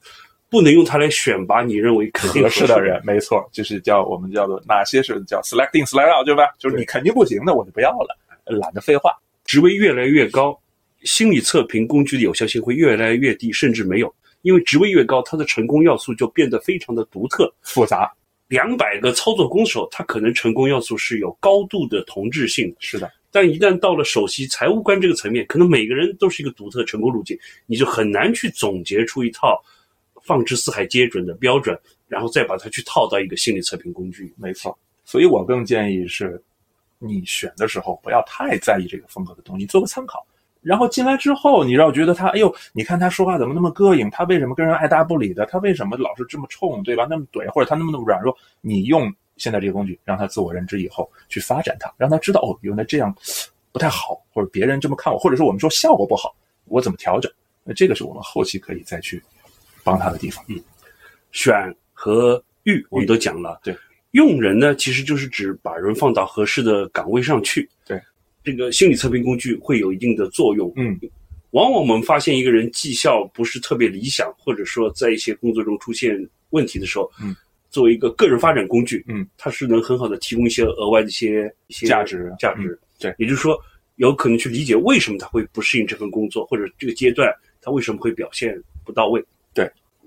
[0.49, 6.49] 不能用它来选拔你认为肯定合适适的人，没错，就是叫我们叫做哪些是叫 selecting select out，对吧？
[6.57, 9.11] 就是你肯定不行的，我就不要了，懒得废话。
[9.43, 10.57] 职位越来越高，
[11.03, 14.13] 心理测评工具的有效性会越来越低，甚至没有。
[14.41, 17.53] 因为职位越高，它的成功要素就变得非常的独特。
[17.63, 18.09] 复杂，
[18.47, 22.75] 两百个操作工手，它可能成功要素是有高度的同质性的。
[22.79, 29.61] 是的，但一旦到了首席财务官这个层面，可能每个人都是一个独特成功路径，你就很难去总结出一套
[30.27, 34.33] 放之四海皆准的标准，然后再把它去套到一个心理测评工具。
[34.37, 34.77] 没错。
[35.05, 36.39] 所以我更建议是，
[36.99, 40.23] 你选的时候不要太在意这个风格的东西，做个参考。
[40.61, 44.09] 然后进来之后，你要觉得他，哎呦，你看他说话怎么那么膈应？
[44.09, 45.45] 他为什么跟人爱答不理的？
[45.45, 47.07] 他为什么老是这么冲，对吧？
[47.09, 48.35] 那么怼，或者他那么那么软弱？
[48.59, 53.15] 你用现在这个工具，让他自我认知以后去发展他，让他知道哦，原来这样
[53.71, 56.35] 不太好，或者别人这么看我，或者说我们说效果不好，
[56.65, 57.31] 我怎么调整？
[57.63, 59.23] 那这个是我们后期可以再去
[59.87, 60.43] 帮他的地方。
[60.49, 60.59] 嗯，
[61.31, 61.53] 选
[61.93, 63.73] 和育我们都讲了，对，
[64.11, 67.69] 用人呢其实就是指把人放到合适的岗位上去。
[67.85, 67.97] 对，
[68.43, 70.69] 这个心理测评工具会有一定的作用。
[70.75, 70.99] 嗯，
[71.51, 76.13] 往往我们发现一个人绩效不是特别理想，或者说在一些工作中出现
[76.49, 77.33] 问题的时候，嗯，
[77.69, 82.29] 作为一个个人发展工具，嗯，它是能很好的提供一些额外的一些一些价值。
[82.37, 82.67] 价值。
[82.73, 82.79] 嗯。
[82.99, 83.55] 对，也就是说，
[83.97, 89.23] 有可能去理解为什么他会不适应这份工作，或者这个阶段他为什么会表现不到位。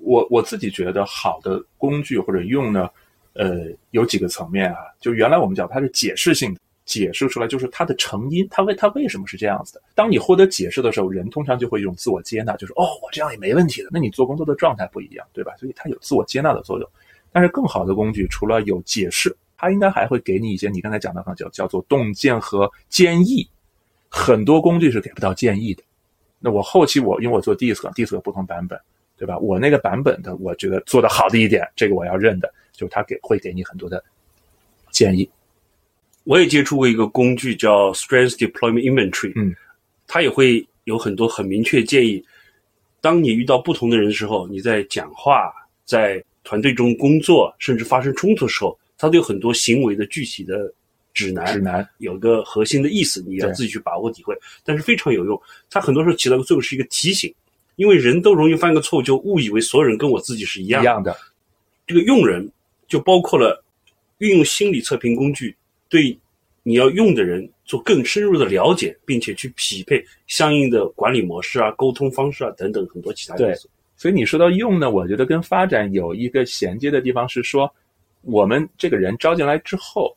[0.02, 2.88] 我我自己觉得好的工具或者用呢，
[3.34, 4.78] 呃，有几个层面啊。
[5.00, 9.82] 就原来我们讲它是解释性的，解释出来就是它的成因，它为它为什么是这样子的。
[9.94, 13.88] 当你获得解释的时候，人通常就会有一种自我接纳，就是哦，我这样也没问题的。
[13.92, 15.52] 那你做工作的状态不一样，对吧？
[15.58, 16.88] 所以它有自我接纳的作用。
[17.32, 23.48] 但是更好的工具，除了有解释，它应该还会给你一些你刚才讲的叫叫做洞见和建议。
[24.08, 25.82] 很多工具是给不到建议的。
[26.40, 28.76] 那我后期我因为我做 DISC，DISC 不同版本。
[29.20, 29.38] 对吧？
[29.38, 34.02] 我那个版本的，我觉得做的好的一点，这个我要认的，就是他给会给你很多的
[34.90, 35.28] 建议。
[36.24, 39.54] 我也接触过一个工具叫 Strength Deployment Inventory，嗯，
[40.06, 42.24] 它也会有很多很明确建议。
[43.02, 45.52] 当你遇到不同的人的时候，你在讲话、
[45.84, 50.72] 在团队中工作，甚至发生冲突的时候，它都有很多行为的具体的
[51.12, 55.38] 指南，指南有个核心的意思，你要自己去把握体会，但是非常有用。
[55.68, 57.34] 它很多时候起到的作用是一个提醒，
[57.80, 60.84] 因为人都容易犯个错误，就误以为所有人跟我自己是一一样一。
[60.84, 61.16] 样的，
[61.86, 62.46] 这个用人
[62.86, 63.64] 就包括了
[64.18, 65.56] 运用心理测评工具，
[65.88, 66.14] 对
[66.62, 73.66] 你要用的人做更深入的了解，并且去匹配相应的管理模式啊、沟通方式啊等等很多其他因素。
[73.96, 77.74] 所以你说到用呢，我觉得跟发展有一个衔接的地方是说，
[78.20, 80.14] 我们这个人招进来之后，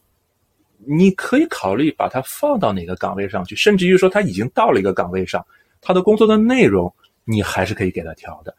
[0.86, 5.42] 你可以考虑把他放到哪个岗位上去，甚至于说他已经到了一个岗位上，
[5.80, 6.94] 他的工作的内容
[7.26, 8.56] 你还是可以给他调的。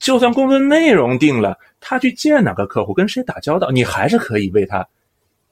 [0.00, 4.86] 就算工作内容定了，他去见哪个客户，跟谁打交道，你还是可以为他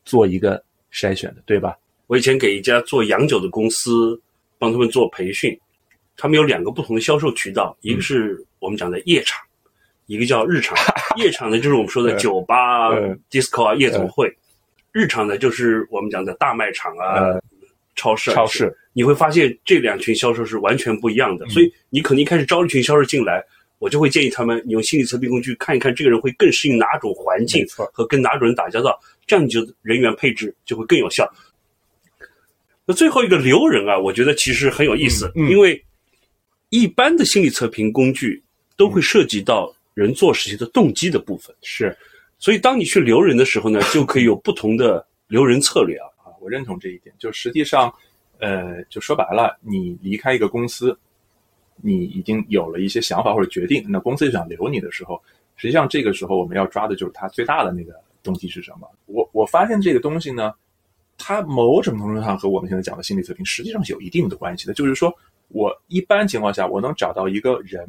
[0.05, 1.77] 做一个筛选的，对吧？
[2.07, 4.21] 我以前给一家做洋酒的公司
[4.59, 5.59] 帮他们做培训，
[6.17, 9.41] 他们有两个不同的销售渠道，一个是我们讲的夜场，
[10.07, 10.77] 一个叫日场，
[11.17, 14.35] 夜场呢就是我们说的酒吧、嗯 disco 啊、夜总会，
[14.91, 17.43] 日场呢就是我们讲的大卖场啊、呃
[17.95, 18.35] 超市啊。
[18.35, 23.43] 超市，你会发现这两群销售是完全不一样的，嗯所以你可能一开始招一群销售进来，
[23.79, 31.27] 我就会建议他们你用心理测评工具看一看这个人会更适应哪种环境和跟哪种人打交道，这样你就人员配置就会更有效。
[32.85, 35.83] 那最后一个留人啊，我觉得其实很有意思，嗯嗯因为
[36.69, 38.43] 一般的心理测评工具
[38.77, 41.97] 都会涉及到人做事情的动机的部分，是
[42.39, 46.05] 所以当你去留人的时候呢，就可以有不同的留人策略啊。
[46.19, 47.15] 啊，我认同这一点。
[47.19, 47.91] 就实际上，
[48.41, 50.99] 呃，就说白了，你离开一个公司，
[51.77, 55.21] 你已经有了一些想法或者决定，那公司就想留你的时候，
[55.57, 58.89] 实际上这个时候我们要抓的就是它最大的那个动机是什么。
[59.07, 60.53] 我我发现这个东西呢，
[61.19, 64.73] 它某种程度上和我们现在讲的心理测评实际上是有一定的关系的。
[64.73, 65.15] 就是说
[65.49, 67.87] 我一般情况下，我能找到一个人，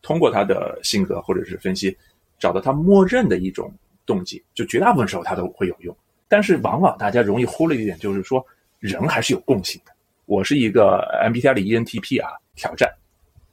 [0.00, 1.96] 通过他的性格或者是分析，
[2.38, 3.72] 找到他默认的一种
[4.06, 5.94] 动机，就绝大部分时候他都会有用。
[6.28, 8.44] 但是往往大家容易忽略一点，就是说
[8.82, 9.92] 人还是有共性的。
[10.26, 12.92] 我是一个 MBTI 的 ENTP 啊，挑战、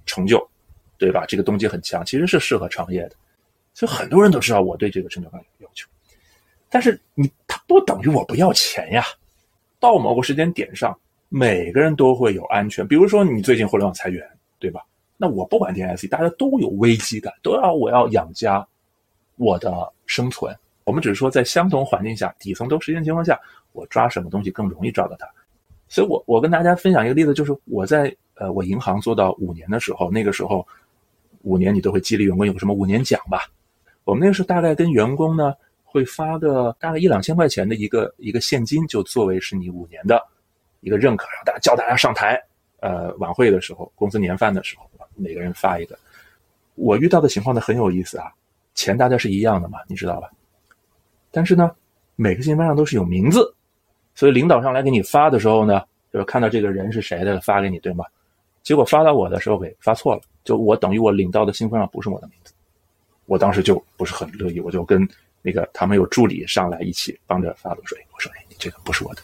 [0.08, 0.44] 成就，
[0.98, 1.24] 对吧？
[1.28, 3.12] 这个动机很强，其实是适合创业的。
[3.76, 5.88] 所以很多人都知道我对这个成就感有要求，
[6.68, 9.04] 但是你它不等于我不要钱呀。
[9.80, 12.86] 到某个时间点上，每个人都会有安全。
[12.88, 14.84] 比如说你最近互联网裁员，对吧？
[15.16, 18.68] 那我不管 DSE，大家都有危机感，都要我要养家，
[19.36, 19.72] 我的
[20.08, 20.58] 生存。
[20.86, 23.40] 我们只是说在相同环境下，底层都实现情况下，
[23.72, 25.28] 我抓什么东西更容易抓到它。
[25.88, 30.68] 所以我我跟大家分享一个例子，就是我在呃我银行做到五年的时候，那个时候
[31.42, 33.50] 五年你都会激励员工有个什么五年奖吧。
[34.04, 35.54] 我们那个时候大概跟员工呢
[35.84, 40.24] 会发个大概一两千块钱的一个一个现金，就作为是你五年的
[40.82, 42.40] 一个认可，然后大家叫大家上台，
[42.82, 45.98] 呃晚会的时候，公司年饭的时候，每个人发一个。
[46.76, 48.32] 我遇到的情况呢很有意思啊，
[48.76, 50.30] 钱大家是一样的嘛，你知道吧？
[51.32, 51.72] 但是呢，
[52.16, 53.54] 每个信封上都是有名字，
[54.20, 58.04] 所以领导上来给你发的时候呢，就是看到这个人是谁的发给你，对吗？
[58.64, 62.52] 结果发到我的时候给发错了，就我等于我领到的信封上不是我的名字，
[63.28, 65.08] 我当时就不是很乐意，我就跟
[65.42, 69.22] 那个他们有助理上来一起帮着发的说，哎我说哎你这个不是我的，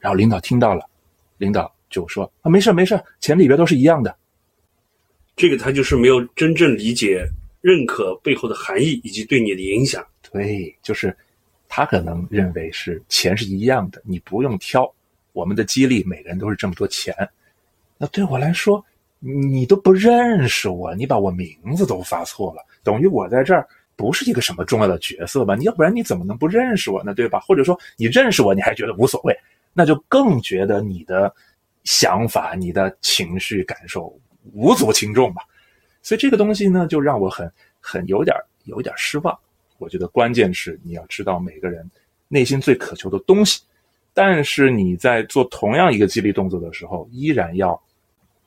[0.00, 0.84] 然后领导听到了，
[1.38, 4.12] 领导就说啊没事没事，钱里边都是一样的，
[5.36, 7.24] 这个他就是没有真正理解
[7.60, 10.04] 认可背后的含义以及对你的影响。
[10.32, 11.16] 对，就是
[11.76, 14.88] 他可能认为是钱是一样的，你不用挑。
[15.32, 17.12] 我们的激励每个人都是这么多钱，
[17.98, 18.80] 那对我来说，
[19.18, 25.56] 你都不认识我，你把我名字都发错了，等于我在这儿不是一个什么重要的角色吧？
[25.56, 27.12] 你要不然你怎么能不认识我呢？
[27.12, 27.40] 对吧？
[27.44, 29.36] 或者说你认识我，你还觉得无所谓，
[29.72, 31.34] 那就更觉得你的
[31.82, 34.16] 想法、你的情绪感受
[34.52, 35.42] 无足轻重吧。
[36.02, 39.36] 所以这个东西呢，就让我很很有点有点失望。
[39.84, 41.88] 我觉得关键是你要知道每个人
[42.26, 43.60] 内心最渴求的东西，
[44.14, 47.78] 但是你在做同样一个激励动作的时候，依然要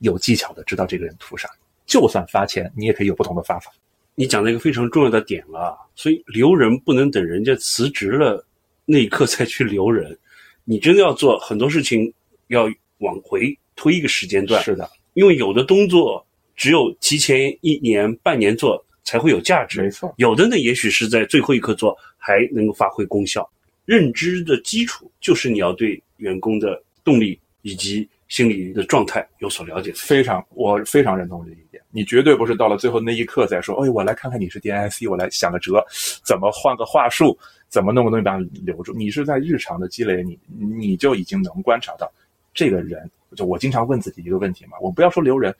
[0.00, 1.48] 有技巧的知道这个人图啥。
[1.86, 3.72] 就算发钱，你也可以有不同的发法。
[4.16, 8.44] 你讲了一个非常重要的点了，所以留人不能等人家辞职了
[8.84, 10.18] 那一刻再去留人，
[10.64, 12.12] 你真的要做很多事情，
[12.48, 23.48] 要往回推一个时间段，是的，因为有的动作只有提前一年、半年做才会有价值，没错，有的呢，也许是在最后一刻做还能够发挥功效。
[23.86, 29.90] 认知的基础就是你要对员工的动力以及心理的状态有所了解。
[29.96, 31.82] 非常，我非常认同这一点。
[31.90, 35.82] 你绝对不是到了最后那一刻再说，哎，我来看看你是 DIC，我来想个辙，
[36.22, 37.34] 怎么换个话术，
[37.70, 38.92] 怎么弄个东西把你留住。
[38.92, 42.12] 你是在日常的积累，你你就已经能观察到
[42.52, 43.10] 这个人。
[43.34, 45.54] 就我经常问自己一个问题嘛，我不要说留人，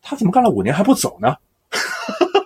[0.00, 1.36] 他怎么干了五年还不走呢？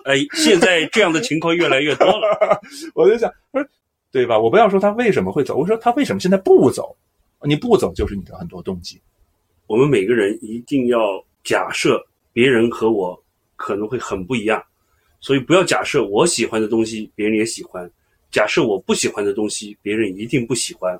[0.09, 2.59] 哎，现在这样的情况越来越多了。
[2.95, 3.69] 我就想，不是
[4.11, 4.39] 对吧？
[4.39, 6.97] 我不要说他为什么会走，我说他为什么现在不走？
[7.43, 8.99] 你不走就是你的很多动机。
[9.67, 13.23] 我们每个人一定要假设别人和我
[13.55, 14.63] 可能会很不一样，
[15.21, 17.87] 所以不要假设我喜欢的东西别人也喜欢，
[18.31, 20.99] 假设我不喜欢的东西别人一定不喜欢。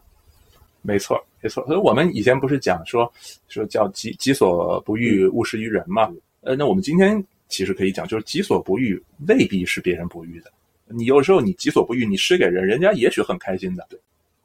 [0.83, 1.65] 没错，没错。
[1.65, 3.11] 所以我们以前不是讲说
[3.47, 6.07] 说叫己己所不欲，勿施于人嘛？
[6.41, 10.51] 呃，那我们今天其实可以讲，就是己所不欲未必是别人不欲的。
[10.87, 13.85] 你有时候你己所不欲，你施给人，人家也许很开心的。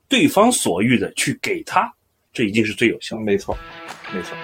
[0.09, 1.91] 对方所欲的去给他，
[2.33, 3.23] 这一定是最有效的。
[3.23, 3.57] 没错，
[4.13, 4.37] 没错。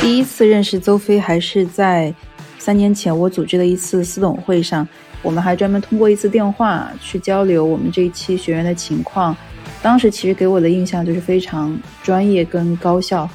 [0.00, 2.14] 第一次认识邹飞还是在
[2.58, 4.86] 三年前我组织的一次私董会上，
[5.22, 9.36] 我们还专门通过一次电话去交流我们这一期学员的情况。
[9.82, 13.28] 当时其实给我的印象就是非常专业跟高效。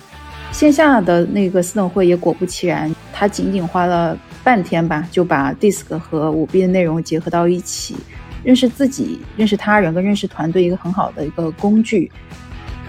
[0.51, 7.95] 线下的那个私等会也果不其然，他仅仅花了半天吧，就把 DISC 和舞弊的内容结合到一起，
[8.43, 12.11] 认识自己、认识他人跟认识团队一个很好的一个工具。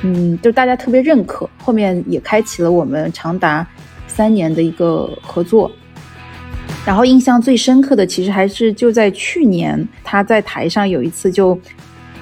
[0.02, 3.64] 嗯，就大家特别认可，后面也开启了我们长达
[4.08, 5.70] 三年的一个合作。
[6.86, 11.56] 然后印象最深刻的，其实还是就在去年，他在台上有一次就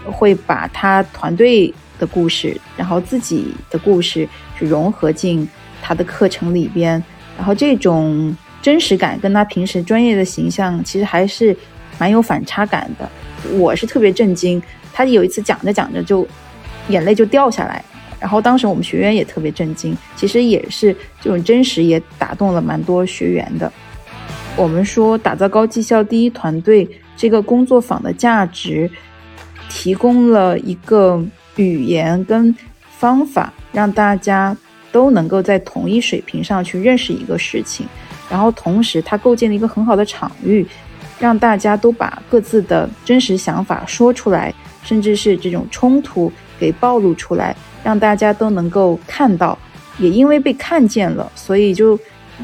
[0.04, 5.48] 会把他团队的故事，然后自己的故事去融合进
[5.80, 7.02] 他的课程里边，
[7.36, 11.56] 然后这种真实感跟他平时专业的形象其实还是
[11.98, 13.08] 蛮有反差感的。
[13.56, 14.60] 我是特别震惊，
[14.92, 16.26] 他有一次讲着讲着就
[16.88, 17.84] 眼泪就掉下来，
[18.18, 23.72] 然后当时我们学员也特别震惊，其实也是这种真实也打动了蛮多学员的。
[24.56, 28.90] 我们说打造高绩效第一团队这个工作坊的价值，
[29.70, 32.52] 提供了一个语言跟
[32.98, 34.56] 方法，让大家
[34.90, 37.86] 都能够在同一水平上去认识一个事情，
[38.28, 40.66] 然后同时它构建了一个很好的场域，
[41.20, 49.56] 让大家都把各自的真实想法说出来，甚至是这种冲突给暴露出来，让大家都能够看到，
[49.98, 51.98] 也因为被看见了，所以就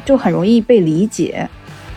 [0.05, 1.47] 就很容易被理解。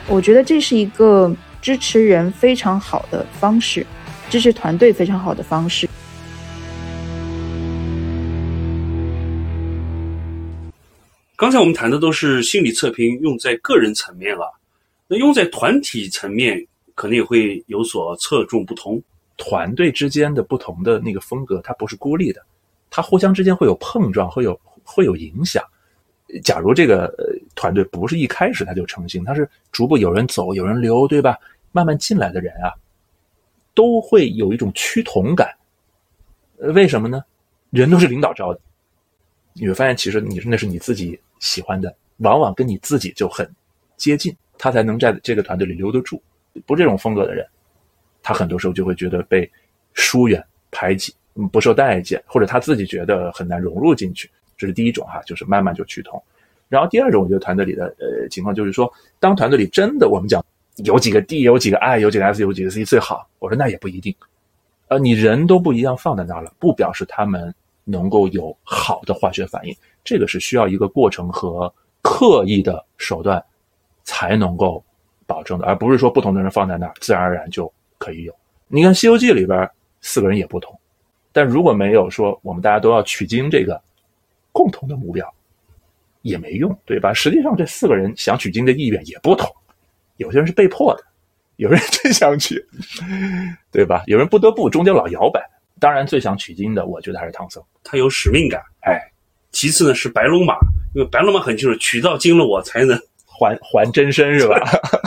[0.08, 3.86] 我觉得这是一个支持人非常好的方式，
[4.28, 5.88] 支持团队非常好的方式。
[11.38, 14.52] 刚才我们谈的都是心理测评用在个人层面了，
[15.06, 19.00] 那用在团体层面可能也会有所侧重不同。
[19.36, 22.44] 团队之间的不同的那个风格，它不是孤立的，
[22.90, 25.62] 它互相之间会有碰撞，会有会有影响。
[26.42, 27.14] 假如这个
[27.54, 31.38] 团队不是一开始他就成型，他是逐步有人走有人留，对吧？
[31.70, 32.74] 慢慢进来的人啊，
[33.74, 35.54] 都会有一种趋同感。
[36.56, 37.22] 为什么呢？
[37.70, 38.58] 人都是领导招的，
[39.52, 43.48] 你会发现其实你那是你自己喜欢的，往往跟你自己就很
[43.96, 46.22] 接近，他才能在这个团队里留得住。
[46.66, 47.46] 不这种风格的人，
[48.22, 49.48] 他很多时候就会觉得被
[49.94, 51.14] 疏远、排挤，
[51.52, 54.28] 不受待见，或者他自己觉得很难融入进去。
[54.56, 56.20] 这是第一种哈，就是慢慢就趋同。
[56.68, 60.44] 然后第二种，我觉得团队里的呃情况就是说，当团队里真的我们讲
[60.84, 63.28] 有几个 D，有几个 I，有几个 S，有几个 C 最好。
[63.38, 64.14] 我说那也不一定，
[64.88, 69.74] 呃，你人都不一样放在那儿了，不表示他们能够有好的化学反应。
[70.04, 73.42] 这个是需要一个过程和刻意的手段
[74.04, 74.84] 才能够
[75.26, 78.34] 保证的，而不是说不同的人放在那儿自然而然就可以有。
[78.66, 80.78] 你看《西游记》里边四个人也不同，
[81.32, 83.80] 但如果没有说我们大家都要取经这个。
[84.50, 85.32] 共同的目标
[86.22, 87.12] 也没用，对吧？
[87.14, 89.48] 实际上，这四个人想取经的意愿也不同，
[90.16, 91.04] 有些人是被迫的，
[91.56, 92.60] 有人 真想取，
[93.70, 94.02] 对吧？
[94.06, 95.40] 有人不得不，中间老摇摆。
[95.78, 98.60] 当然，最想取经的，我觉得还是唐僧，他有使命感。
[98.80, 98.98] 哎，
[99.58, 100.54] 其次呢是白龙马，
[100.94, 104.54] 因为白龙马很清楚，取到经了我才能还还真身，是吧？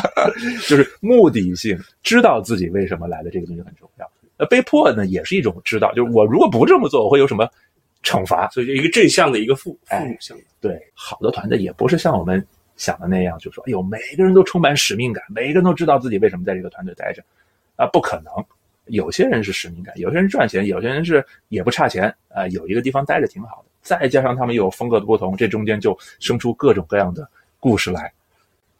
[0.67, 4.05] 就是目的性，知道自己为什么来的这个东西很重要。
[4.37, 7.49] 那被迫呢，也是一种知道，就是我如果不这么做，我会有什么？
[8.03, 10.37] 惩罚，所以就一个正向的一个负负向。
[10.59, 17.23] 对，好的团队也不是像我们想的那样，就说，哎呦，每个人都充满使命感，每个人都知道自己为什么在这个团队待着，
[17.77, 18.33] 啊，不可能。
[18.87, 23.70] 有些人是使命感，有些人赚钱，有些人是也不差钱，啊，有一个地方待着挺好的。
[23.81, 27.27] 再加上他们有风格的不同，这中间就生出各种各样的
[27.59, 28.11] 故事来。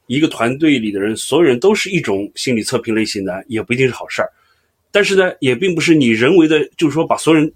[0.07, 4.29] 一个团队里的人，所有人都是一种心理测评类型的，也不一定是好事儿。
[4.91, 7.51] 但是呢，也并不是你人为的，就是说把所有人。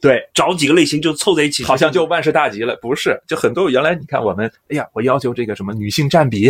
[0.00, 2.76] 对，找几个类型就凑在一起，好像就万事大吉了。
[2.76, 6.48] 不是，就很多原来你看我们，哎呀，我要求这个什么女性占比，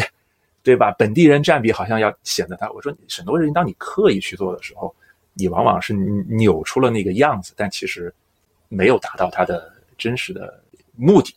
[0.62, 0.94] 对吧？
[0.98, 2.70] 本地人占比好像要显得他。
[2.72, 4.94] 我说很多人，当你刻意去做的时候，
[5.32, 8.12] 你往往是扭出了那个样子，但其实
[8.68, 10.62] 没有达到他的真实的
[10.96, 11.34] 目的。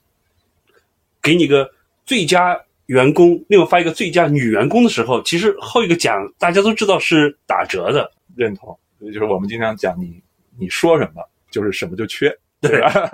[1.22, 1.70] 给你个
[2.06, 8.10] 最佳员工，另外发一个最佳女员工的时候，其实后一个奖大家都知道是打折的。
[8.36, 10.22] 认同，就是我们经常讲你
[10.58, 11.22] 你说什么。
[11.52, 13.12] 就是什么就缺，对吧？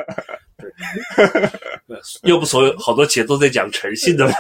[0.56, 4.34] 对，又不所有好多企业都在讲诚信的嘛？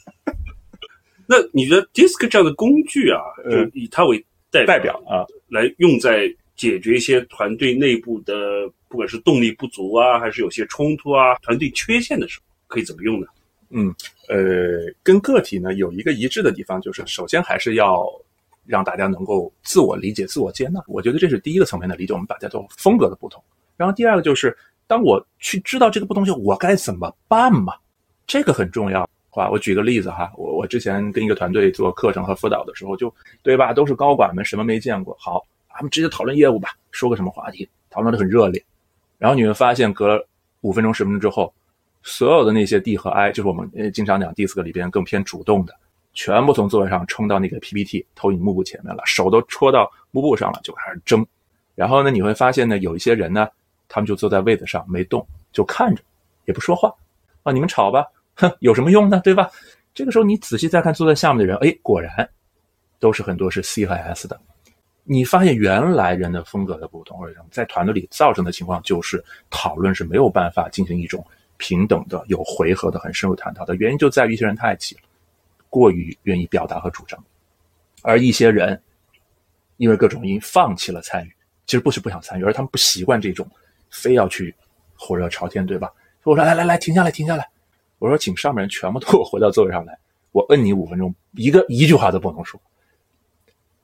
[1.28, 8.34] 那你觉得 DISC 这样的工具啊，就以它为代代表啊，来用在解决一些团队内部的，
[8.88, 13.26] 不管是动力不足啊，还是有些冲突啊、团队缺陷的时候，可以怎么用呢？
[13.70, 13.94] 嗯，
[14.28, 18.06] 呃，跟个体呢有一个一致的地方，就是首先还是要。
[18.68, 22.12] 让大家能够自我理解、自我接纳，我觉得这是第一个层面的理解。
[22.12, 23.40] 我们把它叫风格的不同。
[23.76, 27.74] 然后第二个就是，当我去知道这个不同时，我该怎么办嘛？
[28.26, 29.08] 这个很重要。
[29.30, 35.16] 话，我举个例子哈，我我之前跟一个团队做课程和辅导的时候，就对吧，都是高管们，什么没见过。
[35.16, 35.46] 好，
[35.76, 38.64] 咱们直接讨论业务吧，说个什么话题，讨论的很热烈。
[39.18, 40.18] 然后你会发现，隔
[40.62, 41.52] 五分钟、十分钟之后，
[42.02, 45.74] 所有的那些 D 和 I，就是我们经常讲 DISC 里边更偏主动的，
[46.14, 51.26] 全部从座位上冲到那个 PPT 投影幕布前面了，手都戳到幕布上了，就开始争。
[51.74, 53.46] 然后呢，你会发现呢，有一些人呢，
[53.86, 56.02] 他们就坐在位子上没动，就看着，
[56.46, 56.90] 也不说话。
[57.42, 59.20] 啊，你们吵吧，哼，有什么用呢？
[59.22, 59.50] 对吧？
[59.92, 62.28] 这个时候你仔细再看坐在下面的人，哎，果然
[62.98, 64.40] 都是很多是 C 和 S 的。
[65.08, 71.24] 你发现原来人的风格的不同，或者在团队里造成的情况，就是讨论是没有办法进行一种
[71.56, 75.02] 平等的、有回合的、很深入探讨的原因，就在于一些人太急了，
[75.70, 77.22] 过于愿意表达和主张，
[78.02, 78.80] 而一些人
[79.76, 81.32] 因为各种原因放弃了参与。
[81.66, 83.48] 其实不是不想参与，而他们不习惯这种
[83.90, 84.54] 非要去
[84.96, 85.92] 火热朝天，对吧？
[86.24, 87.48] 我说来来来，停下来，停下来。
[87.98, 89.96] 我说请上面人全部都给我回到座位上来，
[90.32, 92.60] 我摁你五分钟，一个一句话都不能说。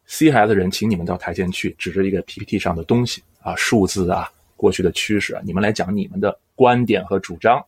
[0.07, 7.65] C 孩子人，请你们到台前去，指着一个 PPT 上的东西啊，数字啊，过去的趋势啊，你们来讲你们的观点和主张。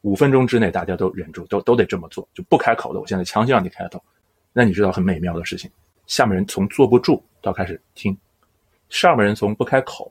[0.00, 3.00] 五分钟之内，大家都忍住，都都得这么做，就不开口的。
[3.00, 4.02] 我现在强行让你开口，
[4.52, 5.70] 那你知道很美妙的事情，
[6.06, 8.16] 下面人从坐不住到开始听，
[8.88, 10.10] 上面人从不开口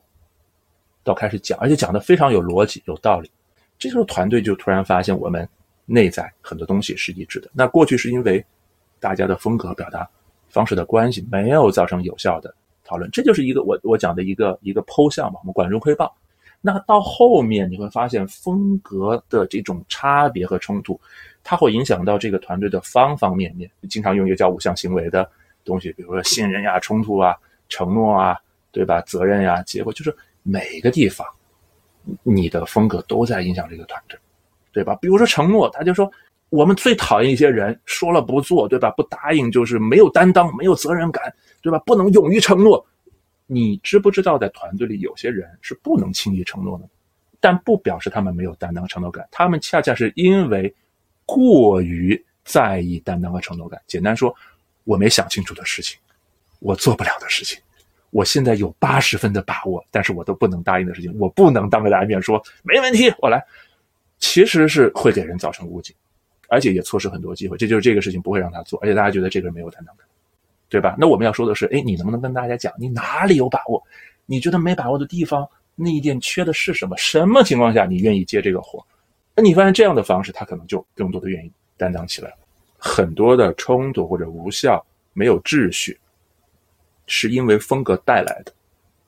[1.02, 3.30] 到开始讲，而且讲的非常有逻辑、有道理。
[3.78, 5.46] 这时候团队就突然发现，我们
[5.86, 7.50] 内在很多东西是一致的。
[7.52, 8.42] 那过去是因为
[9.00, 10.08] 大家的风格表达。
[10.52, 16.14] 方式的关系没有造成有效的讨论，这就是一个我我讲的一个一个剖项嘛，我们管中窥豹。
[16.60, 21.00] 那到后面你会发现风格的这种差别和冲突，
[21.42, 23.68] 它会影响到这个团队的方方面面。
[23.88, 25.26] 经常用一个叫五项行为的
[25.64, 27.34] 东西，比如说信任呀、冲突啊、
[27.70, 28.38] 承诺啊，
[28.72, 29.00] 对吧？
[29.06, 31.26] 责任呀、结果，就是每个地方
[32.22, 34.18] 你的风格都在影响这个团队，
[34.70, 34.94] 对吧？
[35.00, 36.12] 比如说承诺，他就说。
[36.52, 38.90] 我们最讨厌一些人说了不做，对吧？
[38.90, 41.78] 不答应就是没有担当、没有责任感，对吧？
[41.86, 42.84] 不能勇于承诺。
[43.46, 46.86] 你知不知道，在团队里有些人是不能轻易承诺的，
[47.40, 49.26] 但不表示他们没有担当、承诺感。
[49.30, 50.72] 他们恰恰是因为
[51.24, 53.80] 过于在意担当和承诺感。
[53.86, 54.34] 简单说，
[54.84, 55.98] 我没想清楚的事情，
[56.58, 57.58] 我做不了的事情，
[58.10, 63.42] 我现在有八十分的把握，但是我都不能答应的事情，我不能当着大家面说没问题，我来，
[64.18, 65.94] 其实是会给人造成误解。
[66.52, 70.06] 而且也错失很多机会，这就是这个事情不会让他做，而且大家觉得这个人没有担当感，
[70.68, 70.94] 对吧？
[70.98, 73.82] 那我们要说的是，哎，你能不能跟大家讲，你哪里有把握？
[74.26, 76.94] 你觉得没把握的地方，那一点缺的是什么？
[76.98, 78.84] 什么情况下你愿意接这个活？
[79.34, 82.30] 那你发现这样的方式，他可能就更多的愿意担当起来。
[82.76, 84.84] 很多的冲突或者无效、
[85.14, 85.98] 没有秩序，
[87.06, 88.52] 是因为风格带来的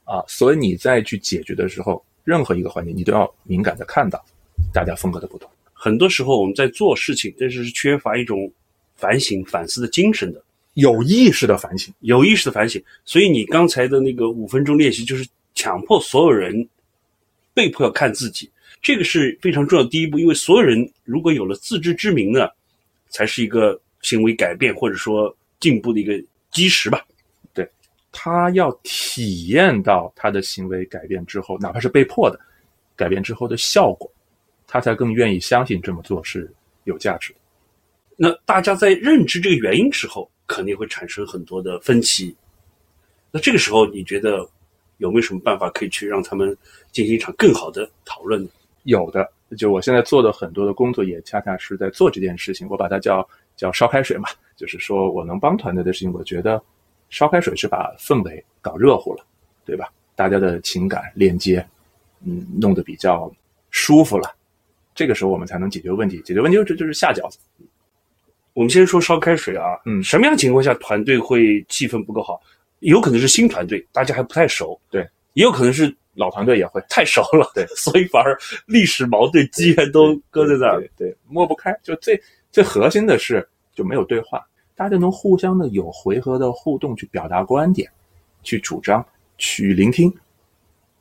[0.04, 0.24] 啊。
[0.26, 4.24] 所以你再去解决的时候，任何一个环节，你都要敏感的看到
[4.72, 5.50] 大家风格的不同。
[5.84, 8.50] 很多时候我们在做事情，但是是缺乏一种
[8.96, 12.82] 反省、反思的精神的，有意识的反省，有意识的反省。
[13.04, 16.66] 所以你刚才的那个五分钟练习，就是强迫所有人
[17.52, 20.18] 被迫要看自己，这个是非常重要的第一步。
[20.18, 22.48] 因为所有人如果有了自知之明呢，
[23.10, 26.18] 才是一个行为改变或者说进步的一个
[26.50, 27.04] 基石吧。
[27.52, 27.68] 对
[28.10, 32.40] 他要体验到他的行为改变之后，哪怕是被迫的
[32.96, 34.10] 改变之后的效果。
[34.66, 36.52] 他才更愿意相信这么做是
[36.84, 37.38] 有价值的。
[38.16, 42.34] 那大家在认知这个原因时候，肯定会产生很多的分歧。
[43.30, 44.48] 那这个时候，你觉得
[44.98, 46.56] 有没有什么办法可以去让他们
[46.92, 48.48] 进行一场更好的讨论呢？
[48.84, 52.68] 有的，就我现在做的很多的工作，也恰恰是在做这件事情。
[52.68, 56.62] 我把它叫叫烧开水嘛，就是说我能帮团队的事情，我觉得
[57.10, 59.24] 烧开水是把氛围搞热乎了，
[59.64, 59.90] 对吧？
[60.14, 61.66] 大家的情感链接，
[62.24, 63.28] 嗯，弄得比较
[63.70, 64.32] 舒服了。
[64.94, 67.38] 这个时候我们才能解决问题，解决问题就就是下饺子。
[68.52, 72.40] 我们先说烧开水啊，嗯，什么样情况下团队会气氛不够好？
[72.78, 81.76] 有可能是新团队，大家还不太熟，对；也有可能是老团队也会 太熟了，对，所以反而历史矛盾积怨都搁在那儿，对，抹不开。
[81.82, 82.20] 就最
[82.52, 87.90] 最核心的是就没有对话，大家能互相的有回合的互动，去表达观点，
[88.44, 89.04] 去主张，
[89.38, 90.14] 去聆听，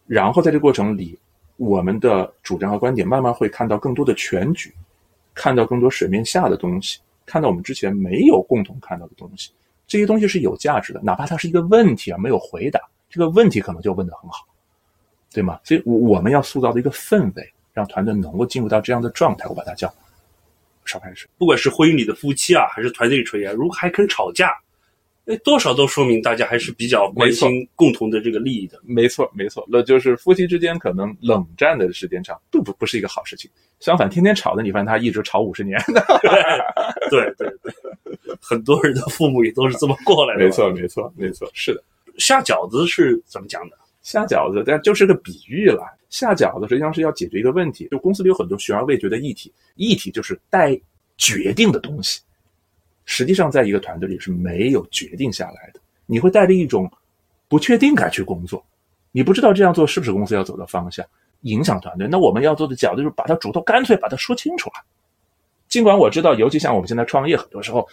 [0.07, 1.19] 然后在这过程里。
[1.57, 4.73] 我们的主张和观点慢慢会看到更多的全局，
[5.33, 9.51] 看到更多水面下的东西，看到我们之前没有共同看到的东西。
[9.87, 12.79] 这些东西是有价值的，哪怕它是一个问题啊，没有回答，
[13.09, 14.47] 这个问题可能就问得很好，
[15.31, 15.59] 对吗？
[15.63, 19.93] 所以我我们要塑造的一个氛围，让团队能够进入到这样的状态，我把它叫
[20.85, 21.29] 烧开水。
[21.37, 24.57] 不管是婚姻里的夫妻啊，还是团队里成员，如果还肯吵架。
[25.25, 28.77] 哎，多少都说明大家还是比较关心共同的这个利益的。
[28.83, 33.49] 没错，没错，那就是夫妻之间可能冷战的时间长，不不不是一个好事情。
[33.79, 35.79] 相反，天天吵的，你发现他一直吵五十年。
[37.09, 37.73] 对对对，
[38.41, 40.43] 很多人的父母也都是这么过来的。
[40.43, 41.81] 没错，没错，没错，是的。
[42.17, 43.77] 下饺子是怎么讲的？
[44.01, 45.85] 下饺子，但就是个比喻了。
[46.09, 50.77] 下饺子实际上是要解决一个问题，就公司里有很多悬而未决的议题，议题就是待
[51.17, 52.19] 决定的东西。
[53.05, 56.91] 实际上，在一个团队里是没有决定下来的，你会带着一种
[57.47, 58.63] 不确定感去工作，
[59.11, 61.05] 你不知道这样做是不是公司要走的方向，
[61.41, 62.07] 影响团队。
[62.07, 64.75] 那我们要做的角度就是把它主动干脆把它说清楚了。
[65.67, 67.87] 尽管我知道，尤其像我们现在创业，很多时候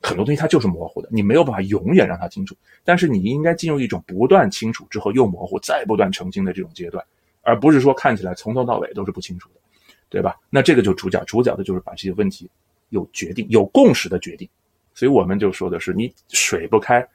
[0.00, 2.56] 很多东西它就是模糊的，你没有办法永远让它清楚。
[2.84, 7.04] 但是你应该进入一种不断清楚之后又模糊，再不断澄清的这种阶段。
[7.42, 9.60] 而不是说看起来从头到尾都是不清楚的，
[10.08, 10.36] 对吧？
[10.48, 12.48] 那这个就主角，主角的就是把这些问题
[12.90, 14.48] 有决定、有共识的决定。
[14.94, 17.06] 所以我们就说的是，你水不开，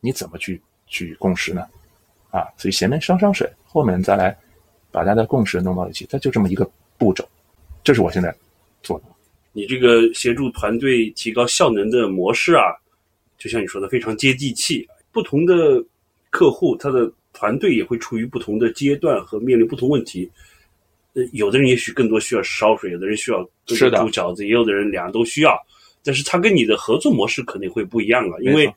[0.00, 1.66] 你怎么去去共识呢？
[2.30, 4.36] 啊，所以前面上上水，后面再来
[4.90, 7.28] 把大家的共识弄到一起，它就这么一个步骤。
[7.82, 8.34] 这是我现在
[8.82, 9.04] 做的。
[9.52, 12.62] 你这个协助团队提高效能的模式啊，
[13.38, 14.88] 就像你说的，非常接地气。
[15.12, 15.84] 不同的
[16.30, 17.12] 客户，他的。
[17.38, 20.26] 团队也会处于不同的阶段和面临不同问题，
[21.32, 25.56] 有的人也许更多需要烧水，有的人需要煮饺子，也有的人两样都需要，
[26.04, 28.36] 但是他跟你的合作模式肯定会不一样啊。
[28.40, 28.72] 因为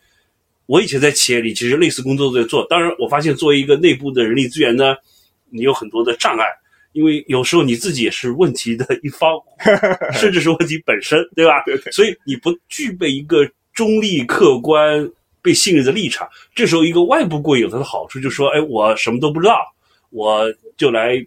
[0.66, 4.96] 我以前在企业里其实类似工作都在做，当然我发现作为一个内部的人力资源呢，
[5.50, 6.46] 你有很多的障碍，
[6.94, 9.32] 因为有时候你自己也是问题的一方，
[10.14, 11.64] 甚至是问题本身，对吧？
[11.92, 15.10] 所以你不具备一个中立客观。
[15.42, 19.62] 被信任的立场，这时候一个外部过有它的好处，就是说，哎，我什么都不知道，
[20.10, 20.44] 我
[20.76, 21.26] 就来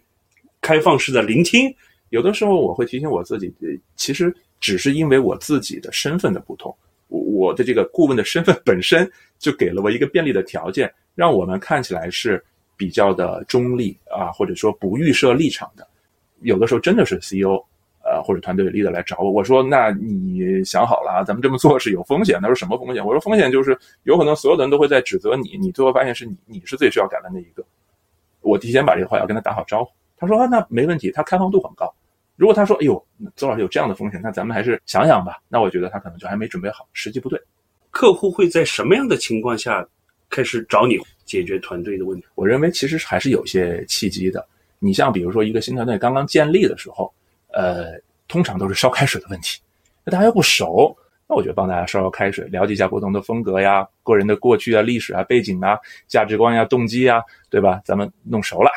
[0.63, 1.71] 开放式的聆听。
[2.09, 3.53] 有的时候我会提醒我自己，
[3.95, 6.75] 其实只是因为我自己的身份的不同，
[7.09, 9.07] 我我的这个顾问的身份本身
[9.37, 12.43] 就给了我一个便利的条件，让我们看起来是
[12.75, 15.87] 比较的中立啊，或者说不预设立场的。
[16.41, 17.63] 有的时候真的是 CEO。
[18.05, 22.37] 呃，或者团队 leader 来找我，我说那你想好了啊，咱们这么做是有风险。
[22.41, 23.01] 他说什么风险？
[23.03, 27.63] 我说风险就是有可能所有的人都会在指责你，你最后发现是你你是最需要改的那一个。
[28.41, 29.91] 我提前把这个话要跟他打好招呼。
[30.27, 31.93] 他说啊，那没问题，他开放度很高。
[32.35, 33.05] 如果他说哎呦，
[33.35, 35.37] 邹老师有这样的风险，那咱们还是想想吧。
[35.47, 37.39] 那我觉得他可能就还没准备好，时机不对。
[37.91, 39.87] 客户会在什么样的情况下
[40.29, 42.25] 开始找你解决团队的问题？
[42.35, 44.45] 我认为其实还是有些契机的。
[44.79, 47.13] 你像比如说一个新团队刚刚建立的时候。
[47.55, 49.61] 呃，通常都是烧开水的问题。
[50.03, 50.97] 那大家又不熟，
[51.29, 57.21] 那我觉得帮大家烧烧开水，了解一下不同的风格呀、个人的过去啊、历史啊、背景啊、价值观呀、动机呀，
[57.51, 57.79] 对吧？
[57.85, 58.71] 咱们弄熟了，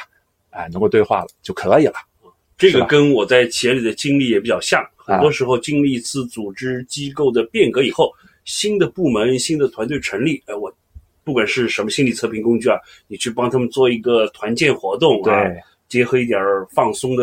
[0.56, 1.94] 哎，能够对话了就可以了。
[2.56, 4.82] 这个跟我在企业里的经历也比较像。
[4.96, 8.10] 很多时候经历一次组织机构的变革以后，
[8.44, 10.72] 新的部门、新的团队成立，哎，我
[11.22, 15.44] 不管是什么心理测评工具啊，你去帮他们做一个团建活动啊。
[15.88, 16.42] 结合一点
[16.74, 17.22] 放松的，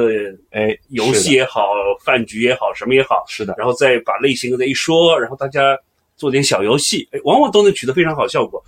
[0.51, 1.67] 哎，游戏也好，
[2.05, 3.53] 饭局也好，什么也好，是的。
[3.57, 5.77] 然后再把类型再一说，然后大家
[6.15, 8.63] 做点小游戏，哎，往往都能取得非常好效果，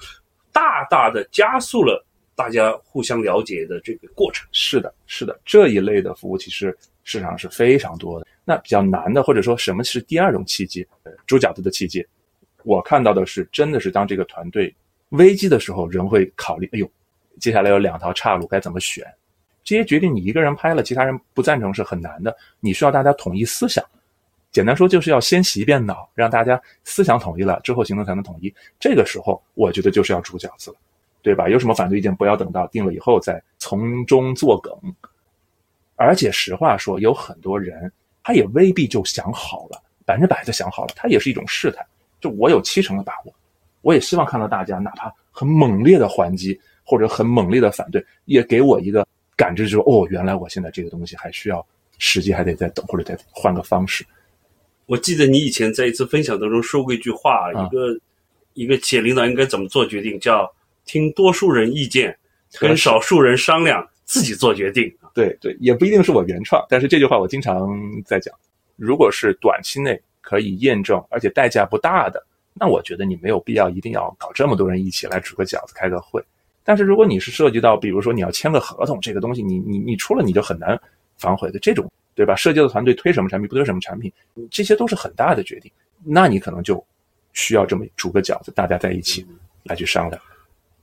[0.52, 2.05] 大大的加速了
[2.36, 4.48] 大家互相了解的这个过程。
[4.52, 8.28] 是的，是的，这一类的服务其实市场是非常多的。
[8.44, 10.86] 那比较难的，或者说什么是第二种契机？
[11.04, 12.06] 呃，煮饺子的契机，
[12.64, 14.74] 我看到的是，真的是当这个团队
[15.10, 16.92] 危机的时候，人会考虑，哎呦，
[17.40, 19.04] 接下来有两条岔路，该怎么选？
[19.64, 22.36] 这些决定你一个人拍了，其他人不赞成是很难的。
[22.60, 23.84] 你需要大家统一思想，
[24.52, 28.54] 简单说就是要先洗一遍脑，让大家思想统一了之后行动才能统一。
[28.80, 30.78] 这个时候我觉得就是要煮饺子了，
[31.26, 31.50] 对吧？
[31.50, 34.72] 有什么反对意见不要等到定了以后再从中作梗。
[35.96, 37.92] 而且实话说，有很多人
[38.24, 41.84] 他也未必就想好了，百分之百的想好了，他也是一种试探。
[42.22, 43.34] 就我有七成的把握，
[43.82, 49.06] 我也希望看到大家哪怕很猛烈的还击或者很猛烈的反对，也给我一个。
[49.38, 51.68] 感知就是哦，原来我现在这个东西还需要
[51.98, 54.06] 时机，还得再等，或者再换个方式。
[54.86, 58.00] 我记得你以前在一次分享当中说过一句话，一个
[58.54, 60.50] 一个企业领导应该怎么做决定，叫
[60.86, 62.18] 听多数人意见，
[62.60, 64.94] 跟少数人商量，自己做决定。
[65.14, 67.70] 对对，也不一定是我原创，但是这句话我经常
[68.06, 68.34] 在讲。
[68.76, 72.22] 如果是短期内可以验证，而且代价不大的，
[72.54, 76.22] 那我觉得你没有必要一定要搞这么多人一起来煮个饺子，开个会。
[76.64, 80.78] 但是如果你是涉及到，比如说你要签个合同，这个东西你你你出了你就很难
[81.18, 82.36] 反悔的这种，对吧？
[82.36, 84.12] 涉及到团队推什么产品不推什么产品，
[84.52, 85.72] 这些都是很大的决定，
[86.04, 86.86] 那你可能就
[87.32, 89.26] 需要这么煮个饺子，大家在一起
[89.64, 90.22] 来去商量。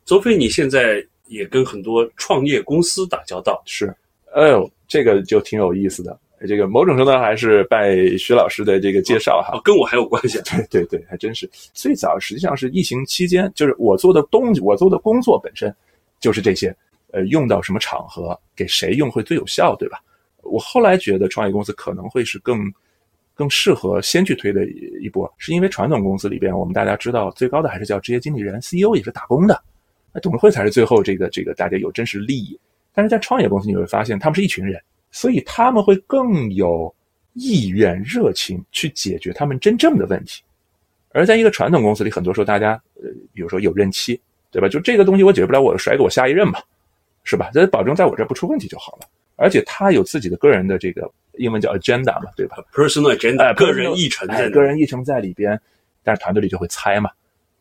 [0.04, 3.94] 周飞，你现在也跟很多创业公司打交道，是？
[4.34, 6.18] 哎呦，这个就挺有意思的。
[6.46, 10.40] 这个某种程度上还是拜徐老师的这个介绍哈，跟我还有关系。
[10.50, 11.48] 对对对，还真是。
[11.72, 15.74] 最早实际上是疫情期间，就是我做的东西，我做的工作本身
[16.20, 16.74] 就是这些。
[17.14, 19.98] 呃，用到什么场合，给谁用会最有效，对吧？
[20.44, 22.58] 我后来觉得创业公司可能会是更
[23.34, 24.64] 更适合先去推的
[24.98, 29.62] 一波，是因为传统公司里边，我们大家知道最高的还是叫职业经理人，CEO 也是打工的，
[30.12, 32.58] 那董事会才是最后这个这个大家有真实利益
[32.94, 36.94] 但是在创业公司你会发现，他们是一群人，所以他们会更有
[37.32, 40.42] 意愿、热情去解决他们真正的问题。
[41.10, 44.68] 而在一个传统公司里，很多时候大家，呃，比如说有任期，对吧？
[44.68, 46.58] 就这个东西我解决不了，我甩给我下一任嘛，
[47.24, 47.50] 是吧？
[47.52, 49.06] 这保证在我这不出问题就好了。
[49.36, 55.58] 而且他有自己的个人的这个英文叫 agenda 嘛，对吧？personal agenda，哎个人议程在哎，个人议程在里边，
[56.02, 57.10] 但是团队里就会猜嘛，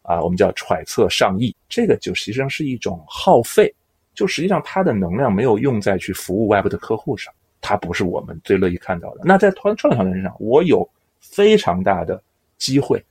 [0.01, 3.73] 啊，我们叫揣测上意，这个就实际上是一种耗费，
[4.13, 9.21] 就实际上它的能量没有用在去服务外部的客户上，它不是我们最乐意看到的。
[9.23, 10.87] 那在团创业团队身上，我有
[11.19, 12.21] 非常大的
[12.57, 13.03] 机会，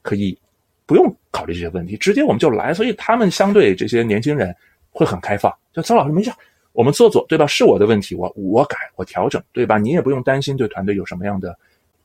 [0.00, 0.36] 可以
[0.86, 4.54] 不用考虑这些问题，直接我们就来，所以他们相对这些年轻人
[4.90, 6.30] 会很开放，就曾老师没事。
[6.72, 7.46] 我们做做，对吧？
[7.46, 9.76] 是我的问题，我我改，我调整，对吧？
[9.76, 11.54] 你也不用担心对团队有什么样的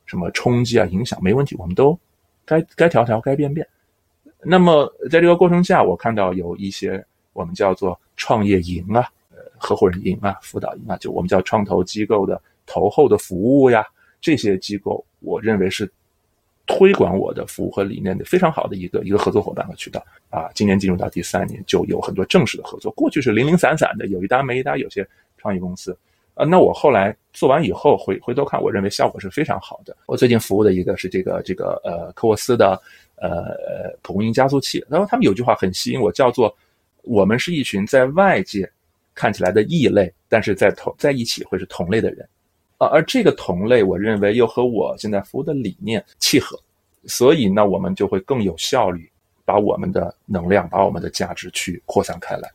[0.04, 1.98] 什么冲击啊、影响，没问题，我们都
[2.44, 3.66] 该该调调，该变变。
[4.42, 13.84] 那么在这个过程下，我看到有一些我们叫做创业营啊、呃合伙人营啊、辅导营啊，就我们叫创投机构的投后的服务呀，
[14.20, 15.90] 这些机构，我认为是
[16.66, 20.48] 推广我的服务和理念的非常好的一个一个合作伙伴和渠道啊。
[20.54, 22.92] 今年进入到第三年，就有很多正式的合作。
[22.92, 25.96] 过去是零零散散的，有一搭没一搭，有些创业公司。
[26.38, 29.96] 啊，那我后来做完以后回回头看，我认为效果是非常好的。
[30.06, 32.80] 我最近服务的一个是这个这个呃科沃斯的
[33.16, 36.56] 呃蒲公英加速器，然后他们有句话很吸引我，叫做
[37.02, 38.70] “我们是一群在外界
[39.16, 42.24] 看起来的异类，但是在同在一起会是同类的人”。
[42.78, 46.56] 啊，而这个同类，我认为又和我现在服务的理念契合，
[47.06, 49.10] 所以呢，我们就会更有效率，
[49.44, 52.48] 把我们的能量、把我们的价值去扩散开来。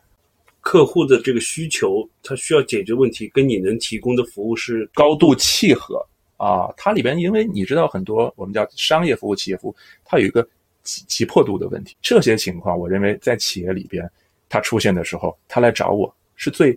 [0.64, 6.04] 客户的这个需求，他需要解决问题，跟你能提供的服务是高度契合
[6.38, 6.72] 啊。
[6.74, 10.42] 它里边，因为你知道很多我们叫商业服务、企业服务，它有一个
[10.82, 11.94] 急急迫度的问题。
[12.00, 14.10] 这些情况，我认为在企业里边，
[14.48, 16.76] 它出现的时候，他来找我是最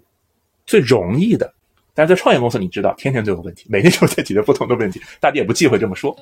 [0.65, 1.51] 最容易的。
[1.93, 6.13] 但是在创业公司，你知道，天天都有问题，每天都在解决不同的问题，大家也不忌讳这么说。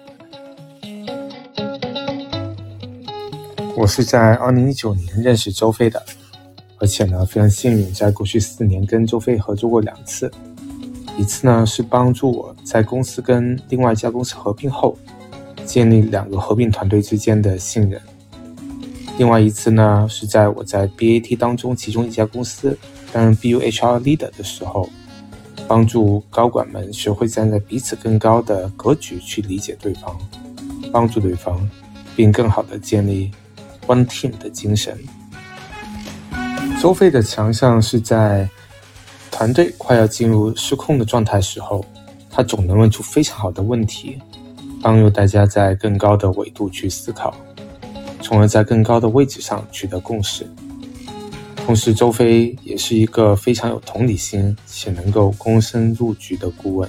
[3.75, 6.01] 我是在二零一九年认识周飞的，
[6.79, 10.31] 而且呢，非常幸运，在过去四年跟周飞合作过两次。
[11.17, 14.97] 一次呢是帮助我在公司跟另外一家公司合并后，
[15.63, 17.99] 建立两个合并团队之间的信任；
[19.17, 22.77] 另外一次呢是在我在 BAT 当中其中一家公司
[23.13, 24.89] 担任 BU HR leader 的时候，
[25.69, 30.17] 帮助高管们学会站在彼此更高的格局去理解对方，
[30.91, 31.69] 帮助对方，
[32.13, 33.31] 并更好的建立
[33.87, 34.97] One Team 的精神。
[36.85, 38.47] 周飞的强项是在
[39.31, 41.83] 团队快要进入失控的状态时候，
[42.29, 44.21] 他总能问出非常好的问题，
[44.83, 47.35] 帮助大家在更高的维度去思考，
[48.21, 50.45] 从而在更高的位置上取得共识。
[51.55, 56.87] 同时，周飞也是一个非常有同理心且能够躬身入局的顾问，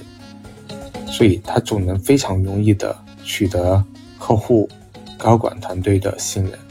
[1.07, 3.83] 所以他总能非常容易的取得
[4.19, 4.69] 客户、
[5.17, 6.66] 高管团队的信任。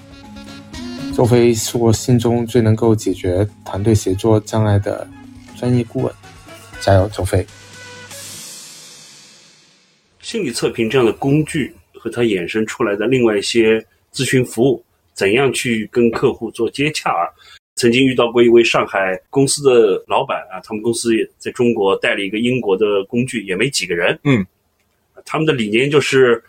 [1.17, 5.09] 周飞是我心中最能够解决团队协作障碍的
[5.57, 6.15] 专业顾问，
[6.79, 7.43] 加油，周飞！
[10.21, 17.25] 心理测评这样的工具和它衍生出来的另外一些咨询服务，怎样去跟客户做接洽啊？
[17.77, 24.19] 曾经遇到过一位上海公司的老板啊，他们公司也在中国带了一个英国的工具，也没几个人。
[24.25, 24.45] 嗯，
[25.25, 26.45] 他们的理念就是，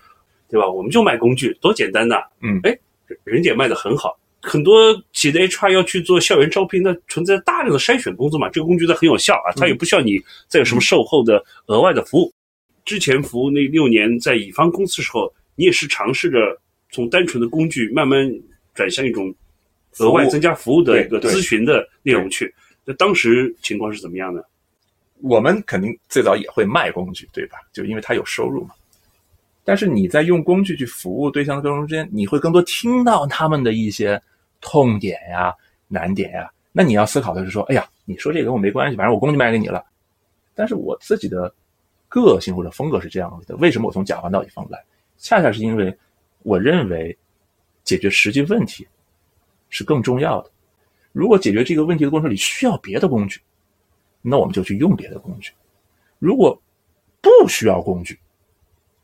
[0.50, 0.70] 对吧？
[0.70, 2.18] 我们就卖工具，多简单呐！
[2.42, 2.78] 嗯哎，
[3.24, 4.20] 人家卖的很好。
[4.48, 8.50] 很多企业的 HR 要去做校园招聘，那存在大量的筛选工作嘛。
[8.50, 10.18] 这个工具它很有效啊，它也不需要你
[10.48, 12.34] 再有什么售后的额外的服务。
[12.86, 16.38] 之前服务那六年在乙方公司的时候，你也是尝试着
[16.90, 18.32] 从单纯的工具慢慢
[18.74, 19.34] 转向一种
[20.00, 22.54] 额外增加服务的一个咨询的内容去。
[22.86, 24.44] 那当时情况是怎么样的？
[25.22, 27.58] 我们肯定最早也会卖工具，对吧？
[27.74, 28.70] 就因为它有收入嘛。
[29.66, 34.22] 但是你在用工具去服务对象的过程中间，你会更多听到他们的一些
[34.62, 35.54] 痛点呀、
[35.88, 36.52] 难点呀。
[36.72, 39.84] 那你要思考的是说，哎呀，你说这个跟我没关系，反正我工具卖给你了。
[40.54, 41.54] 但是我自己的
[42.08, 43.56] 个性或者风格是这样子的。
[43.58, 44.84] 为什么我从甲方到乙方来？
[45.18, 45.96] 恰恰是因为
[46.44, 47.18] 我认为
[47.84, 48.88] 解决实际问题
[49.70, 50.52] 是更重要的。
[51.12, 53.42] 如果解决这个问题的过程里需要别的工具，
[54.22, 55.52] 那我们就去用别的工具；
[56.20, 56.60] 如果
[57.22, 58.20] 不需要工具，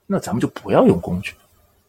[0.05, 1.33] 那咱们就不要用工具，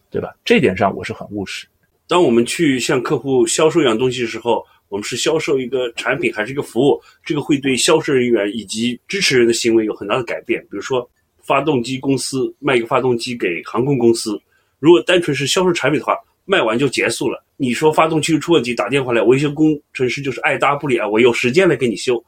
[0.09, 0.35] 对吧？
[0.45, 1.67] 这点上我是很务实。
[2.07, 7.01] 当我们去向客户销售一样东西的时候，我们是销售一个产品还是一个服务？
[7.25, 10.61] 这个会对销售人员以及支持人的行为有很大的改变。
[10.63, 11.09] 比如说，
[11.43, 14.41] 发动机公司卖一个发动机给航空公司，
[14.79, 17.43] 如果单纯是销售产品的话，卖完就结束了。
[17.57, 22.23] 你说发动机出问题，打电话来，维修工程师就是爱答不理啊，我有时间来给你修。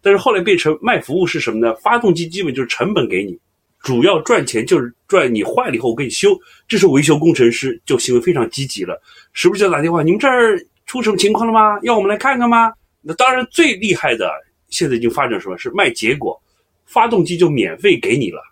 [0.00, 1.74] 但是后来变成卖服务是什么呢？
[1.76, 3.36] 发动机基本就是成本给你，
[3.82, 6.38] 主要赚钱就是赚你坏了以后我给你修。
[6.66, 9.00] 这时候维修工程师就行为非常积极了，
[9.32, 11.78] 时不时就打电话：“你们这儿出什么情况了吗？
[11.82, 14.30] 要我们来看看吗？”那当然最厉害的，
[14.68, 16.38] 现在已经发展什么是卖结果，
[16.84, 18.42] 发动机就免费给你了，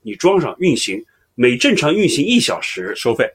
[0.00, 1.00] 你装上运行，
[1.34, 3.30] 每正常运行一小时收费。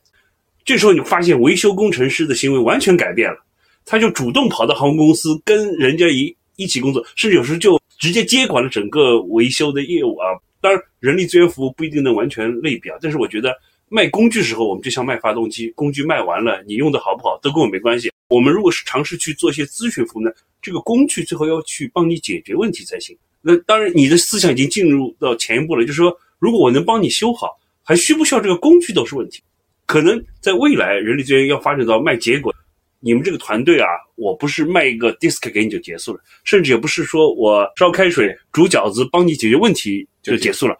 [0.65, 3.37] 这时候你发现维修工程师的行为完全改变了，
[3.85, 10.27] 他就主动跑到航空公司跟人家一一起工作，甚至有时就直接接管了整个维修的业务啊。
[10.67, 13.55] 当然，人力资源服务不一定能完全类比啊，但是我觉得
[13.87, 18.11] 卖工具时候，我们就像卖发动机，工具卖完了，你用的好不好都跟我没关系。
[18.27, 20.29] 我们如果是尝试去做一些咨询服务呢，
[20.61, 23.17] 这个工具最后要去帮你解决问题才行。
[23.41, 29.41] 那当然，你的思想已经进入到前一步了，就是说，如果我能帮你修好，还需不需要这个工具都是问题。
[29.85, 32.53] 可能在未来，人力资源要发展到卖结果。
[32.99, 40.77] 你们这个团队啊，我不是卖一个 disk 给你就结束了，甚至也不是说我烧开水煮饺子帮你解决问题就结束了。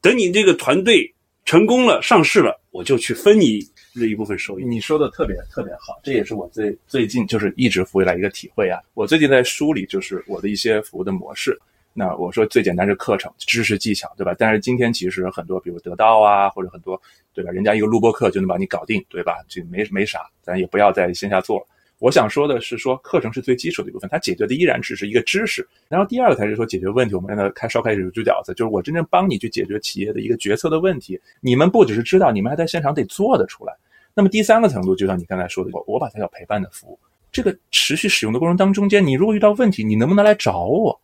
[0.00, 1.12] 等你这个团队
[1.44, 3.60] 成功了、上市了，我就去分你
[3.94, 4.64] 这一部分收益。
[4.64, 8.80] 你说的特别特别好，这也是我最最近就是一直服务来一个体会啊。
[8.94, 11.58] 我最近在梳理就是我的一些服务的模式。
[12.00, 14.34] 那我说最简单是课程、知识、技巧，对吧？
[14.38, 16.98] 但是今天其实很多，比如得到啊，或者很多，
[17.34, 17.50] 对吧？
[17.50, 19.44] 人家一个录播课就能把你搞定，对吧？
[19.46, 21.66] 这没没啥，咱也不要在线下做了。
[21.98, 25.68] 我想说的是，说课程是最基础的一部分，它解决的依然只是一个知识。
[25.90, 27.14] 然后第二个才是说解决问题。
[27.14, 31.20] 我们让它开烧开水煮饺子，就是我真正帮你去解决企业的一个决策的问题。
[31.42, 33.74] 你们不只是知道，你们还在现场得做得出来。
[34.14, 36.98] 那么第三个程度，就像你刚才说的，我我把它叫陪伴的服务。
[37.30, 40.98] 这个持续使用的过程当中间，你如果遇到问题，你能不能来找我？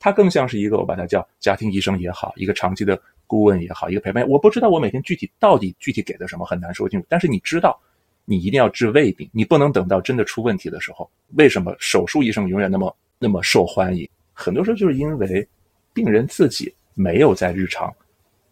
[0.00, 4.26] 它更像是一个，我把它叫家庭医生也好，一个长期的顾问也好，一个陪伴。
[4.26, 7.06] 我不知道我每天具体到底具体给的什么，很难说清楚。
[7.08, 7.78] 但是你知道，
[8.24, 11.08] 你一定要治胃病，你不能等到真的出问题的时候。
[11.34, 14.08] 为什么手术医生永远那么那么受欢迎？
[14.32, 15.46] 很多时候就是因为
[15.92, 17.94] 病人自己没有在日常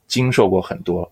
[0.07, 1.11] 经受过很多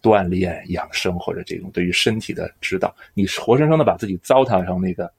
[0.00, 5.12] 锻炼、养生或者这种对于身体的指导，你活生生的把自己糟蹋成那个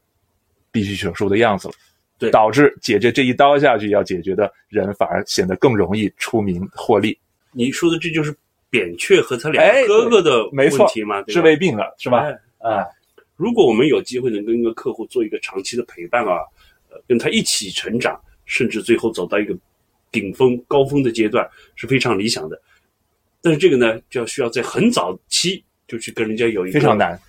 [0.72, 1.74] 必须手术的样子了。
[2.22, 7.18] 对，导致解决这一刀下去要解决的人反而显得更容易出名获利。
[7.52, 8.32] 你说的这就是
[8.70, 11.20] 扁鹊和他两个哥哥的问题吗？
[11.24, 12.28] 治胃病了是吧？
[12.60, 12.86] 啊，
[13.38, 16.46] 如果我们有机会能跟一个客户做一个长期的陪伴啊，
[16.92, 19.58] 呃，跟他一起成长，甚至最后走到一个
[20.12, 22.62] 顶峰高峰的阶段，是非常理想的。
[23.42, 27.20] 但是这个呢，就要需要在很早期就去跟人家有一个非常难。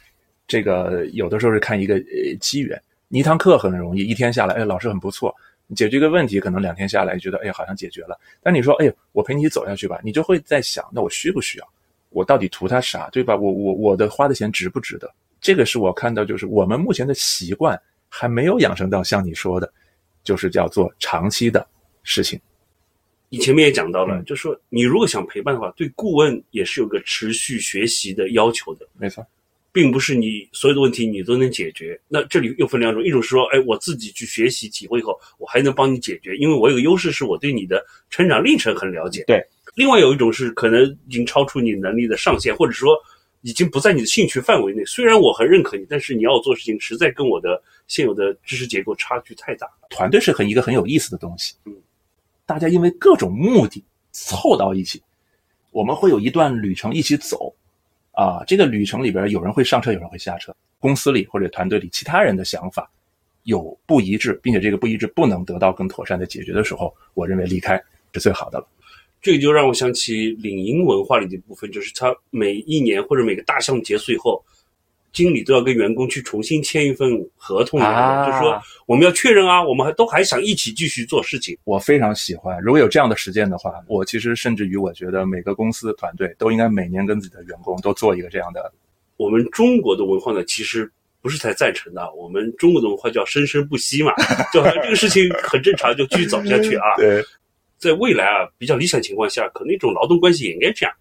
[0.46, 2.78] 这个有的时候是看一个呃机缘。
[3.12, 5.36] 你一堂课很容易，一天下来，哎，老师很不错，
[5.76, 8.18] 解决一个问题，可能两天下来觉得，哎，好像解决了。
[8.42, 11.68] 但你说，哎，我陪你走下去吧，你就会在想，那我需不需要？
[12.08, 13.36] 我到底图他啥，对吧？
[13.36, 15.12] 我我我的花的钱值不值得？
[15.42, 19.70] 这个是我看到，就是我们目前的习惯还没有养成到像你说的，
[20.24, 21.66] 就是叫做长期的
[22.04, 22.40] 事情。
[23.28, 28.88] 你前面也讲到了，就说你如果想陪伴的话，对顾问也是有个持续学习的要求的。
[28.94, 29.22] 没错。
[29.72, 39.24] 并不是你所有的问题你都能解决，那这里又分两种，一种是说，哎，我自己去学习体会以后，我还能帮你解决，因为我有个优势是我对你的成长历程很了解。
[39.26, 39.42] 对，
[39.74, 42.94] 另外有一种是可能已经超出你能力的上限，或者说
[43.40, 44.84] 已经不在你的兴趣范围内。
[44.84, 49.66] 虽然我很认可你，但是你要做事情实在跟我的现有的知识结构差距太大。
[49.88, 51.74] 团队是很一个很有意思的东西，嗯，
[52.44, 55.02] 大家因为各种目的凑到一起，
[55.70, 57.54] 我们会有一段旅程一起走。
[58.12, 60.54] 啊，这个旅程里边有人会上车，有人会下车。
[60.78, 62.90] 公司里或者团队里其他人的想法
[63.44, 67.76] 有不一致，并且这个不一致不能得到更妥善的解决的时候，我认为离开
[68.12, 68.66] 是最好的了。
[69.20, 74.42] 这个就让我想起领英文化里的部分，就是他每一年或者每个大项目结束以后。
[75.12, 81.56] 经理都要跟员工去重新签一份合同，就是说我们要确认啊，我们还都还想一起继续做事情。
[81.64, 88.72] 我非常喜欢，如果有这样的实践的话，我其实甚至于我觉得每个公司团队都应该每年跟自己的员工都做一个这样的。
[89.18, 90.90] 我们中国的文化呢，其实
[91.20, 92.10] 不是太赞成的。
[92.14, 94.14] 我们中国的文化叫生生不息嘛，
[94.50, 96.96] 就好像这个事情很正常，就继续走下去啊。
[96.96, 97.22] 对，
[97.76, 100.94] 在未来啊，比较理想情况下，可能一种劳动关系也应该这样，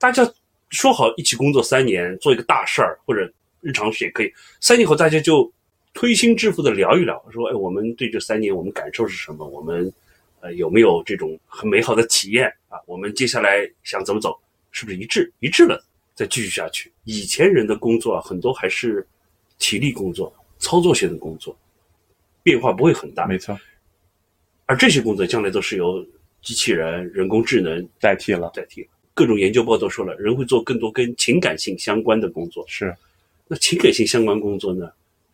[0.00, 0.28] 大家
[0.70, 3.32] 说好一起工作三年，做一个大事儿，或者。
[3.62, 5.50] 日常时也可以，三年后大家就
[5.94, 9.46] 推心置腹的聊一聊，说，哎，我们对这三年我们感受是什么？
[9.46, 9.90] 我们
[10.40, 12.78] 呃有没有这种很美好的体验啊？
[12.86, 14.38] 我们接下来想怎么走？
[14.72, 15.32] 是不是一致？
[15.40, 15.82] 一致了
[16.14, 16.90] 再继续下去。
[17.04, 19.06] 以前人的工作啊，很多还是
[19.58, 21.56] 体力工作、操作性的工作，
[22.42, 23.26] 变化不会很大。
[23.26, 23.56] 没错。
[24.66, 26.04] 而这些工作将来都是由
[26.40, 28.88] 机器人、人工智能代替了，代替了。
[29.14, 32.64] 各种研究报道说了，人会做更多跟情感性相关的工作。
[32.66, 32.96] 是。
[33.48, 34.90] 那情感性相关工作呢？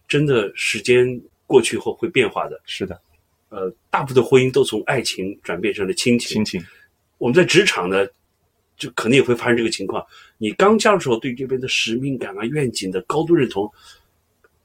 [0.08, 2.60] 真的时间过去后会变化的。
[2.64, 2.98] 是的，
[3.50, 6.28] 呃，大部分婚姻都从爱情转变成了亲情。
[6.28, 6.62] 亲情，
[7.18, 8.06] 我们在职场呢，
[8.76, 10.04] 就可能也会发生这个情况。
[10.38, 13.70] 你刚加入的时候，对这边的使命感啊、愿景的高度认同，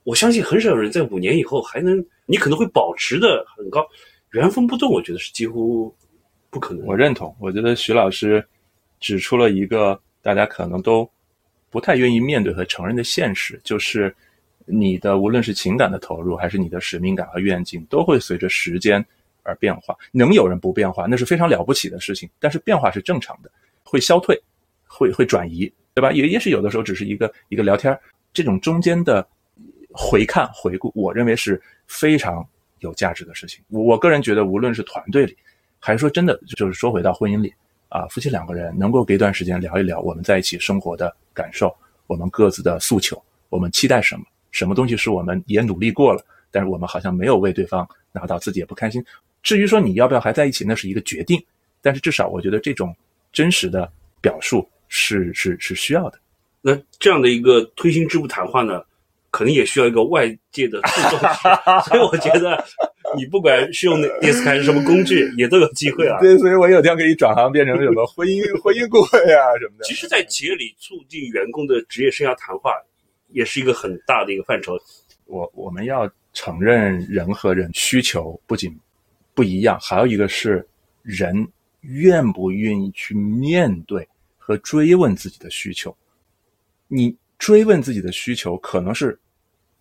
[0.04, 3.86] 我相信很少有人在五年以后还能，你可能会保持的很高，
[4.32, 4.92] 原封不动。
[4.92, 5.94] 我觉得是几乎
[6.50, 6.86] 不可能。
[6.86, 7.36] 我认同。
[7.40, 8.46] 我觉得徐老师
[9.00, 11.10] 指出了一个大家可能都
[11.74, 14.16] 不太愿意面对和承认的现实，就是
[14.66, 19.04] 你的无论是情感的投入，还是你的使命感和愿景，都会随着时间
[19.42, 19.98] 而变化。
[20.12, 22.30] 能有人不变化，那是非常了不起的事情。
[22.40, 23.50] 但是变化是正常的，
[23.84, 24.40] 会消退，
[24.86, 26.12] 会会转移，对吧？
[26.12, 28.00] 也也许有的时候只是一个一个聊天，
[28.32, 29.28] 这种中间的
[29.92, 32.48] 回看回顾，我认为是非常
[32.82, 33.64] 有价值的事情。
[33.70, 35.36] 我我个人觉得，无论是团队里，
[35.80, 37.52] 还是说真的，就是说回到婚姻里
[37.94, 41.72] 啊，夫妻两个人能够给一段时间聊一聊我们在一起生活的感受，
[42.08, 49.06] 我们各自的诉求，我们期待什么，什么东西是我们也努力过了，但是我们好像没有为对方拿到，自己也不开心。
[49.44, 51.40] 至于说你要不要还在一起，那是一个决定，
[51.84, 52.96] 但是至少我觉得这种
[53.32, 53.88] 真实的
[54.20, 56.18] 表述是是是需要的。
[56.64, 58.82] 那这样的一个推心置腹谈话呢，
[59.30, 61.20] 可能也需要一个外界的助动，
[61.86, 62.66] 所以我觉得
[63.16, 66.20] 你不管是用 Disc 还是什么工具，也都有机会啊。
[66.20, 69.84] 对，所以我有天可以转行变成什么婚姻婚姻顾问呀什么的。
[69.84, 72.72] 其实，在企业里促进员工的职业生涯谈话，
[73.30, 74.78] 也是一个很大的一个范畴。
[75.26, 78.78] 我我们要承认人和人需求不仅
[79.34, 80.66] 不一样，还有一个是
[81.02, 81.48] 人
[81.82, 84.08] 愿不愿意去面对
[84.38, 85.96] 和追问自己的需求。
[86.88, 89.18] 你追问自己的需求，可能是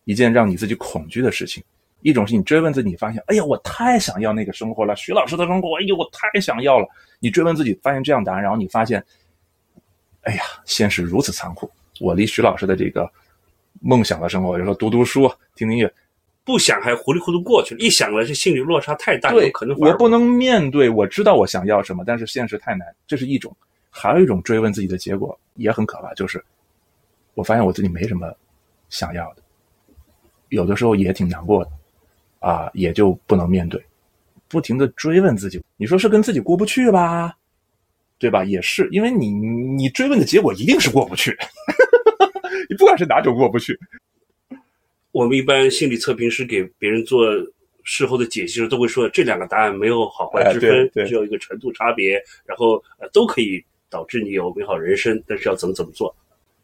[0.05, 1.63] 一件让你自己恐惧的事情；
[2.03, 6.87] 一种是你追问自己，你发现，哎呀，我太想要那个生活了，徐老师的生活，哎呦，我太想要了。
[7.21, 9.05] 你追问自己，发现这样答案，然后你发现，
[10.23, 13.11] 哎呀，现实如此残酷，我离徐老师的这个
[13.81, 15.95] 梦想的生活，我就说读读书、听听音乐，
[16.45, 20.91] 不想还糊里糊涂过去了，一想了，这心理落差太大，有可能我不能面对。
[20.91, 23.53] 我知道我想要什么，但是现实太难，这是一种；
[23.91, 26.45] 还有一种追问自己的结果也很可怕，就是
[27.35, 28.35] 我发现我自己没什么
[28.89, 29.43] 想要的，
[30.49, 31.71] 有的时候也挺难过的，
[32.43, 33.83] 啊，也就不能面对，
[34.49, 35.63] 不停的追问自己。
[35.77, 37.35] 你说是跟自己过不去吧？
[38.19, 38.45] 对吧？
[38.45, 41.37] 也是，因为你你追问的结果一定是过不去，
[42.69, 43.79] 你不管是哪种过不去。
[45.11, 47.27] 我们一般心理测评师给别人做
[47.85, 56.15] 事后的解析时，都会说这两个答案没有好坏之分，只有一个程度差别，然后呃都可以导致你有美好人生，但是要怎么怎么做？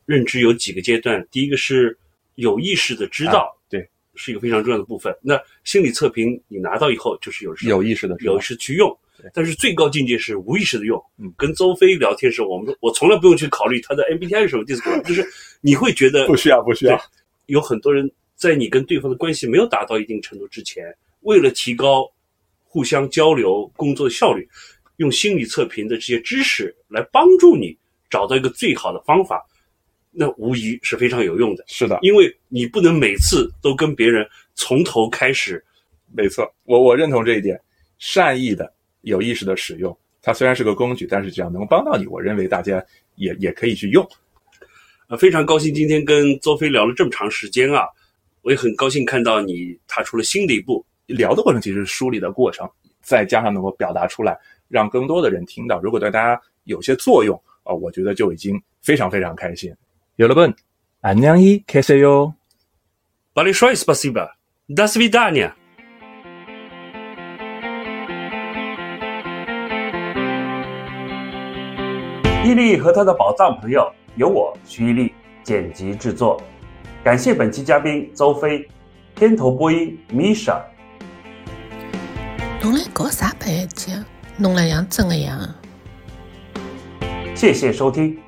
[0.07, 1.99] 认知有几个阶段，第一个是
[2.37, 3.87] 有意识的知道，对，
[4.19, 5.16] 是一个非常重要的部分。
[5.23, 8.95] 那心理测评你拿到以后，就是有有意识的有意识去用。
[9.35, 11.03] 但是最高境界是无意识的用。
[11.19, 15.27] 嗯，跟周飞聊天时候，我们我从来不用去考虑他的 MBTI 是什么 DISC， 就是
[15.61, 17.01] 你会觉得不需要不需要。
[17.47, 20.85] 有很多人在你跟对方的关系没有达到一定程度之前，
[21.23, 22.09] 为了提高
[22.62, 24.49] 互相交流工作的效率，
[24.99, 27.77] 用心理测评的这些知识来帮助你
[28.09, 29.45] 找到一个最好的方法，
[30.19, 31.62] 那无疑是非常有用的。
[31.69, 35.64] 是的，因为你不能每次都跟别人从头开始。
[36.12, 37.61] 没错，我我认同这一点，
[37.99, 38.73] 善意的。
[39.03, 44.07] 有意识的使用，它虽然是个工具，但是只要能帮到你，我认为大家也也可以去用。
[45.07, 47.87] 呃，非常高兴今天跟周飞聊了这么长时间啊，
[48.43, 50.85] 我也很高兴看到你踏出了新的一步。
[51.07, 52.69] 聊的过程其实是梳理的过程，
[53.01, 54.37] 再加上能够表达出来，
[54.69, 59.73] 让更多的人听到，如果对大家有些作用啊，我觉得就已经非常非常开心。
[60.18, 60.54] 有了本，
[61.01, 62.36] 안녕히계세 요。
[63.34, 65.56] 바리쇼이스파시바다스비다냐
[72.45, 76.39] 伊利和他的宝藏朋友由我徐一力剪辑制作，
[77.04, 78.68] 感谢本期嘉宾邹飞，
[79.16, 80.62] 片头播音 Misha。
[82.62, 84.06] 侬来搞啥白眼睛？
[84.38, 85.39] 弄了像真的样。
[87.36, 88.20] 谢谢收听。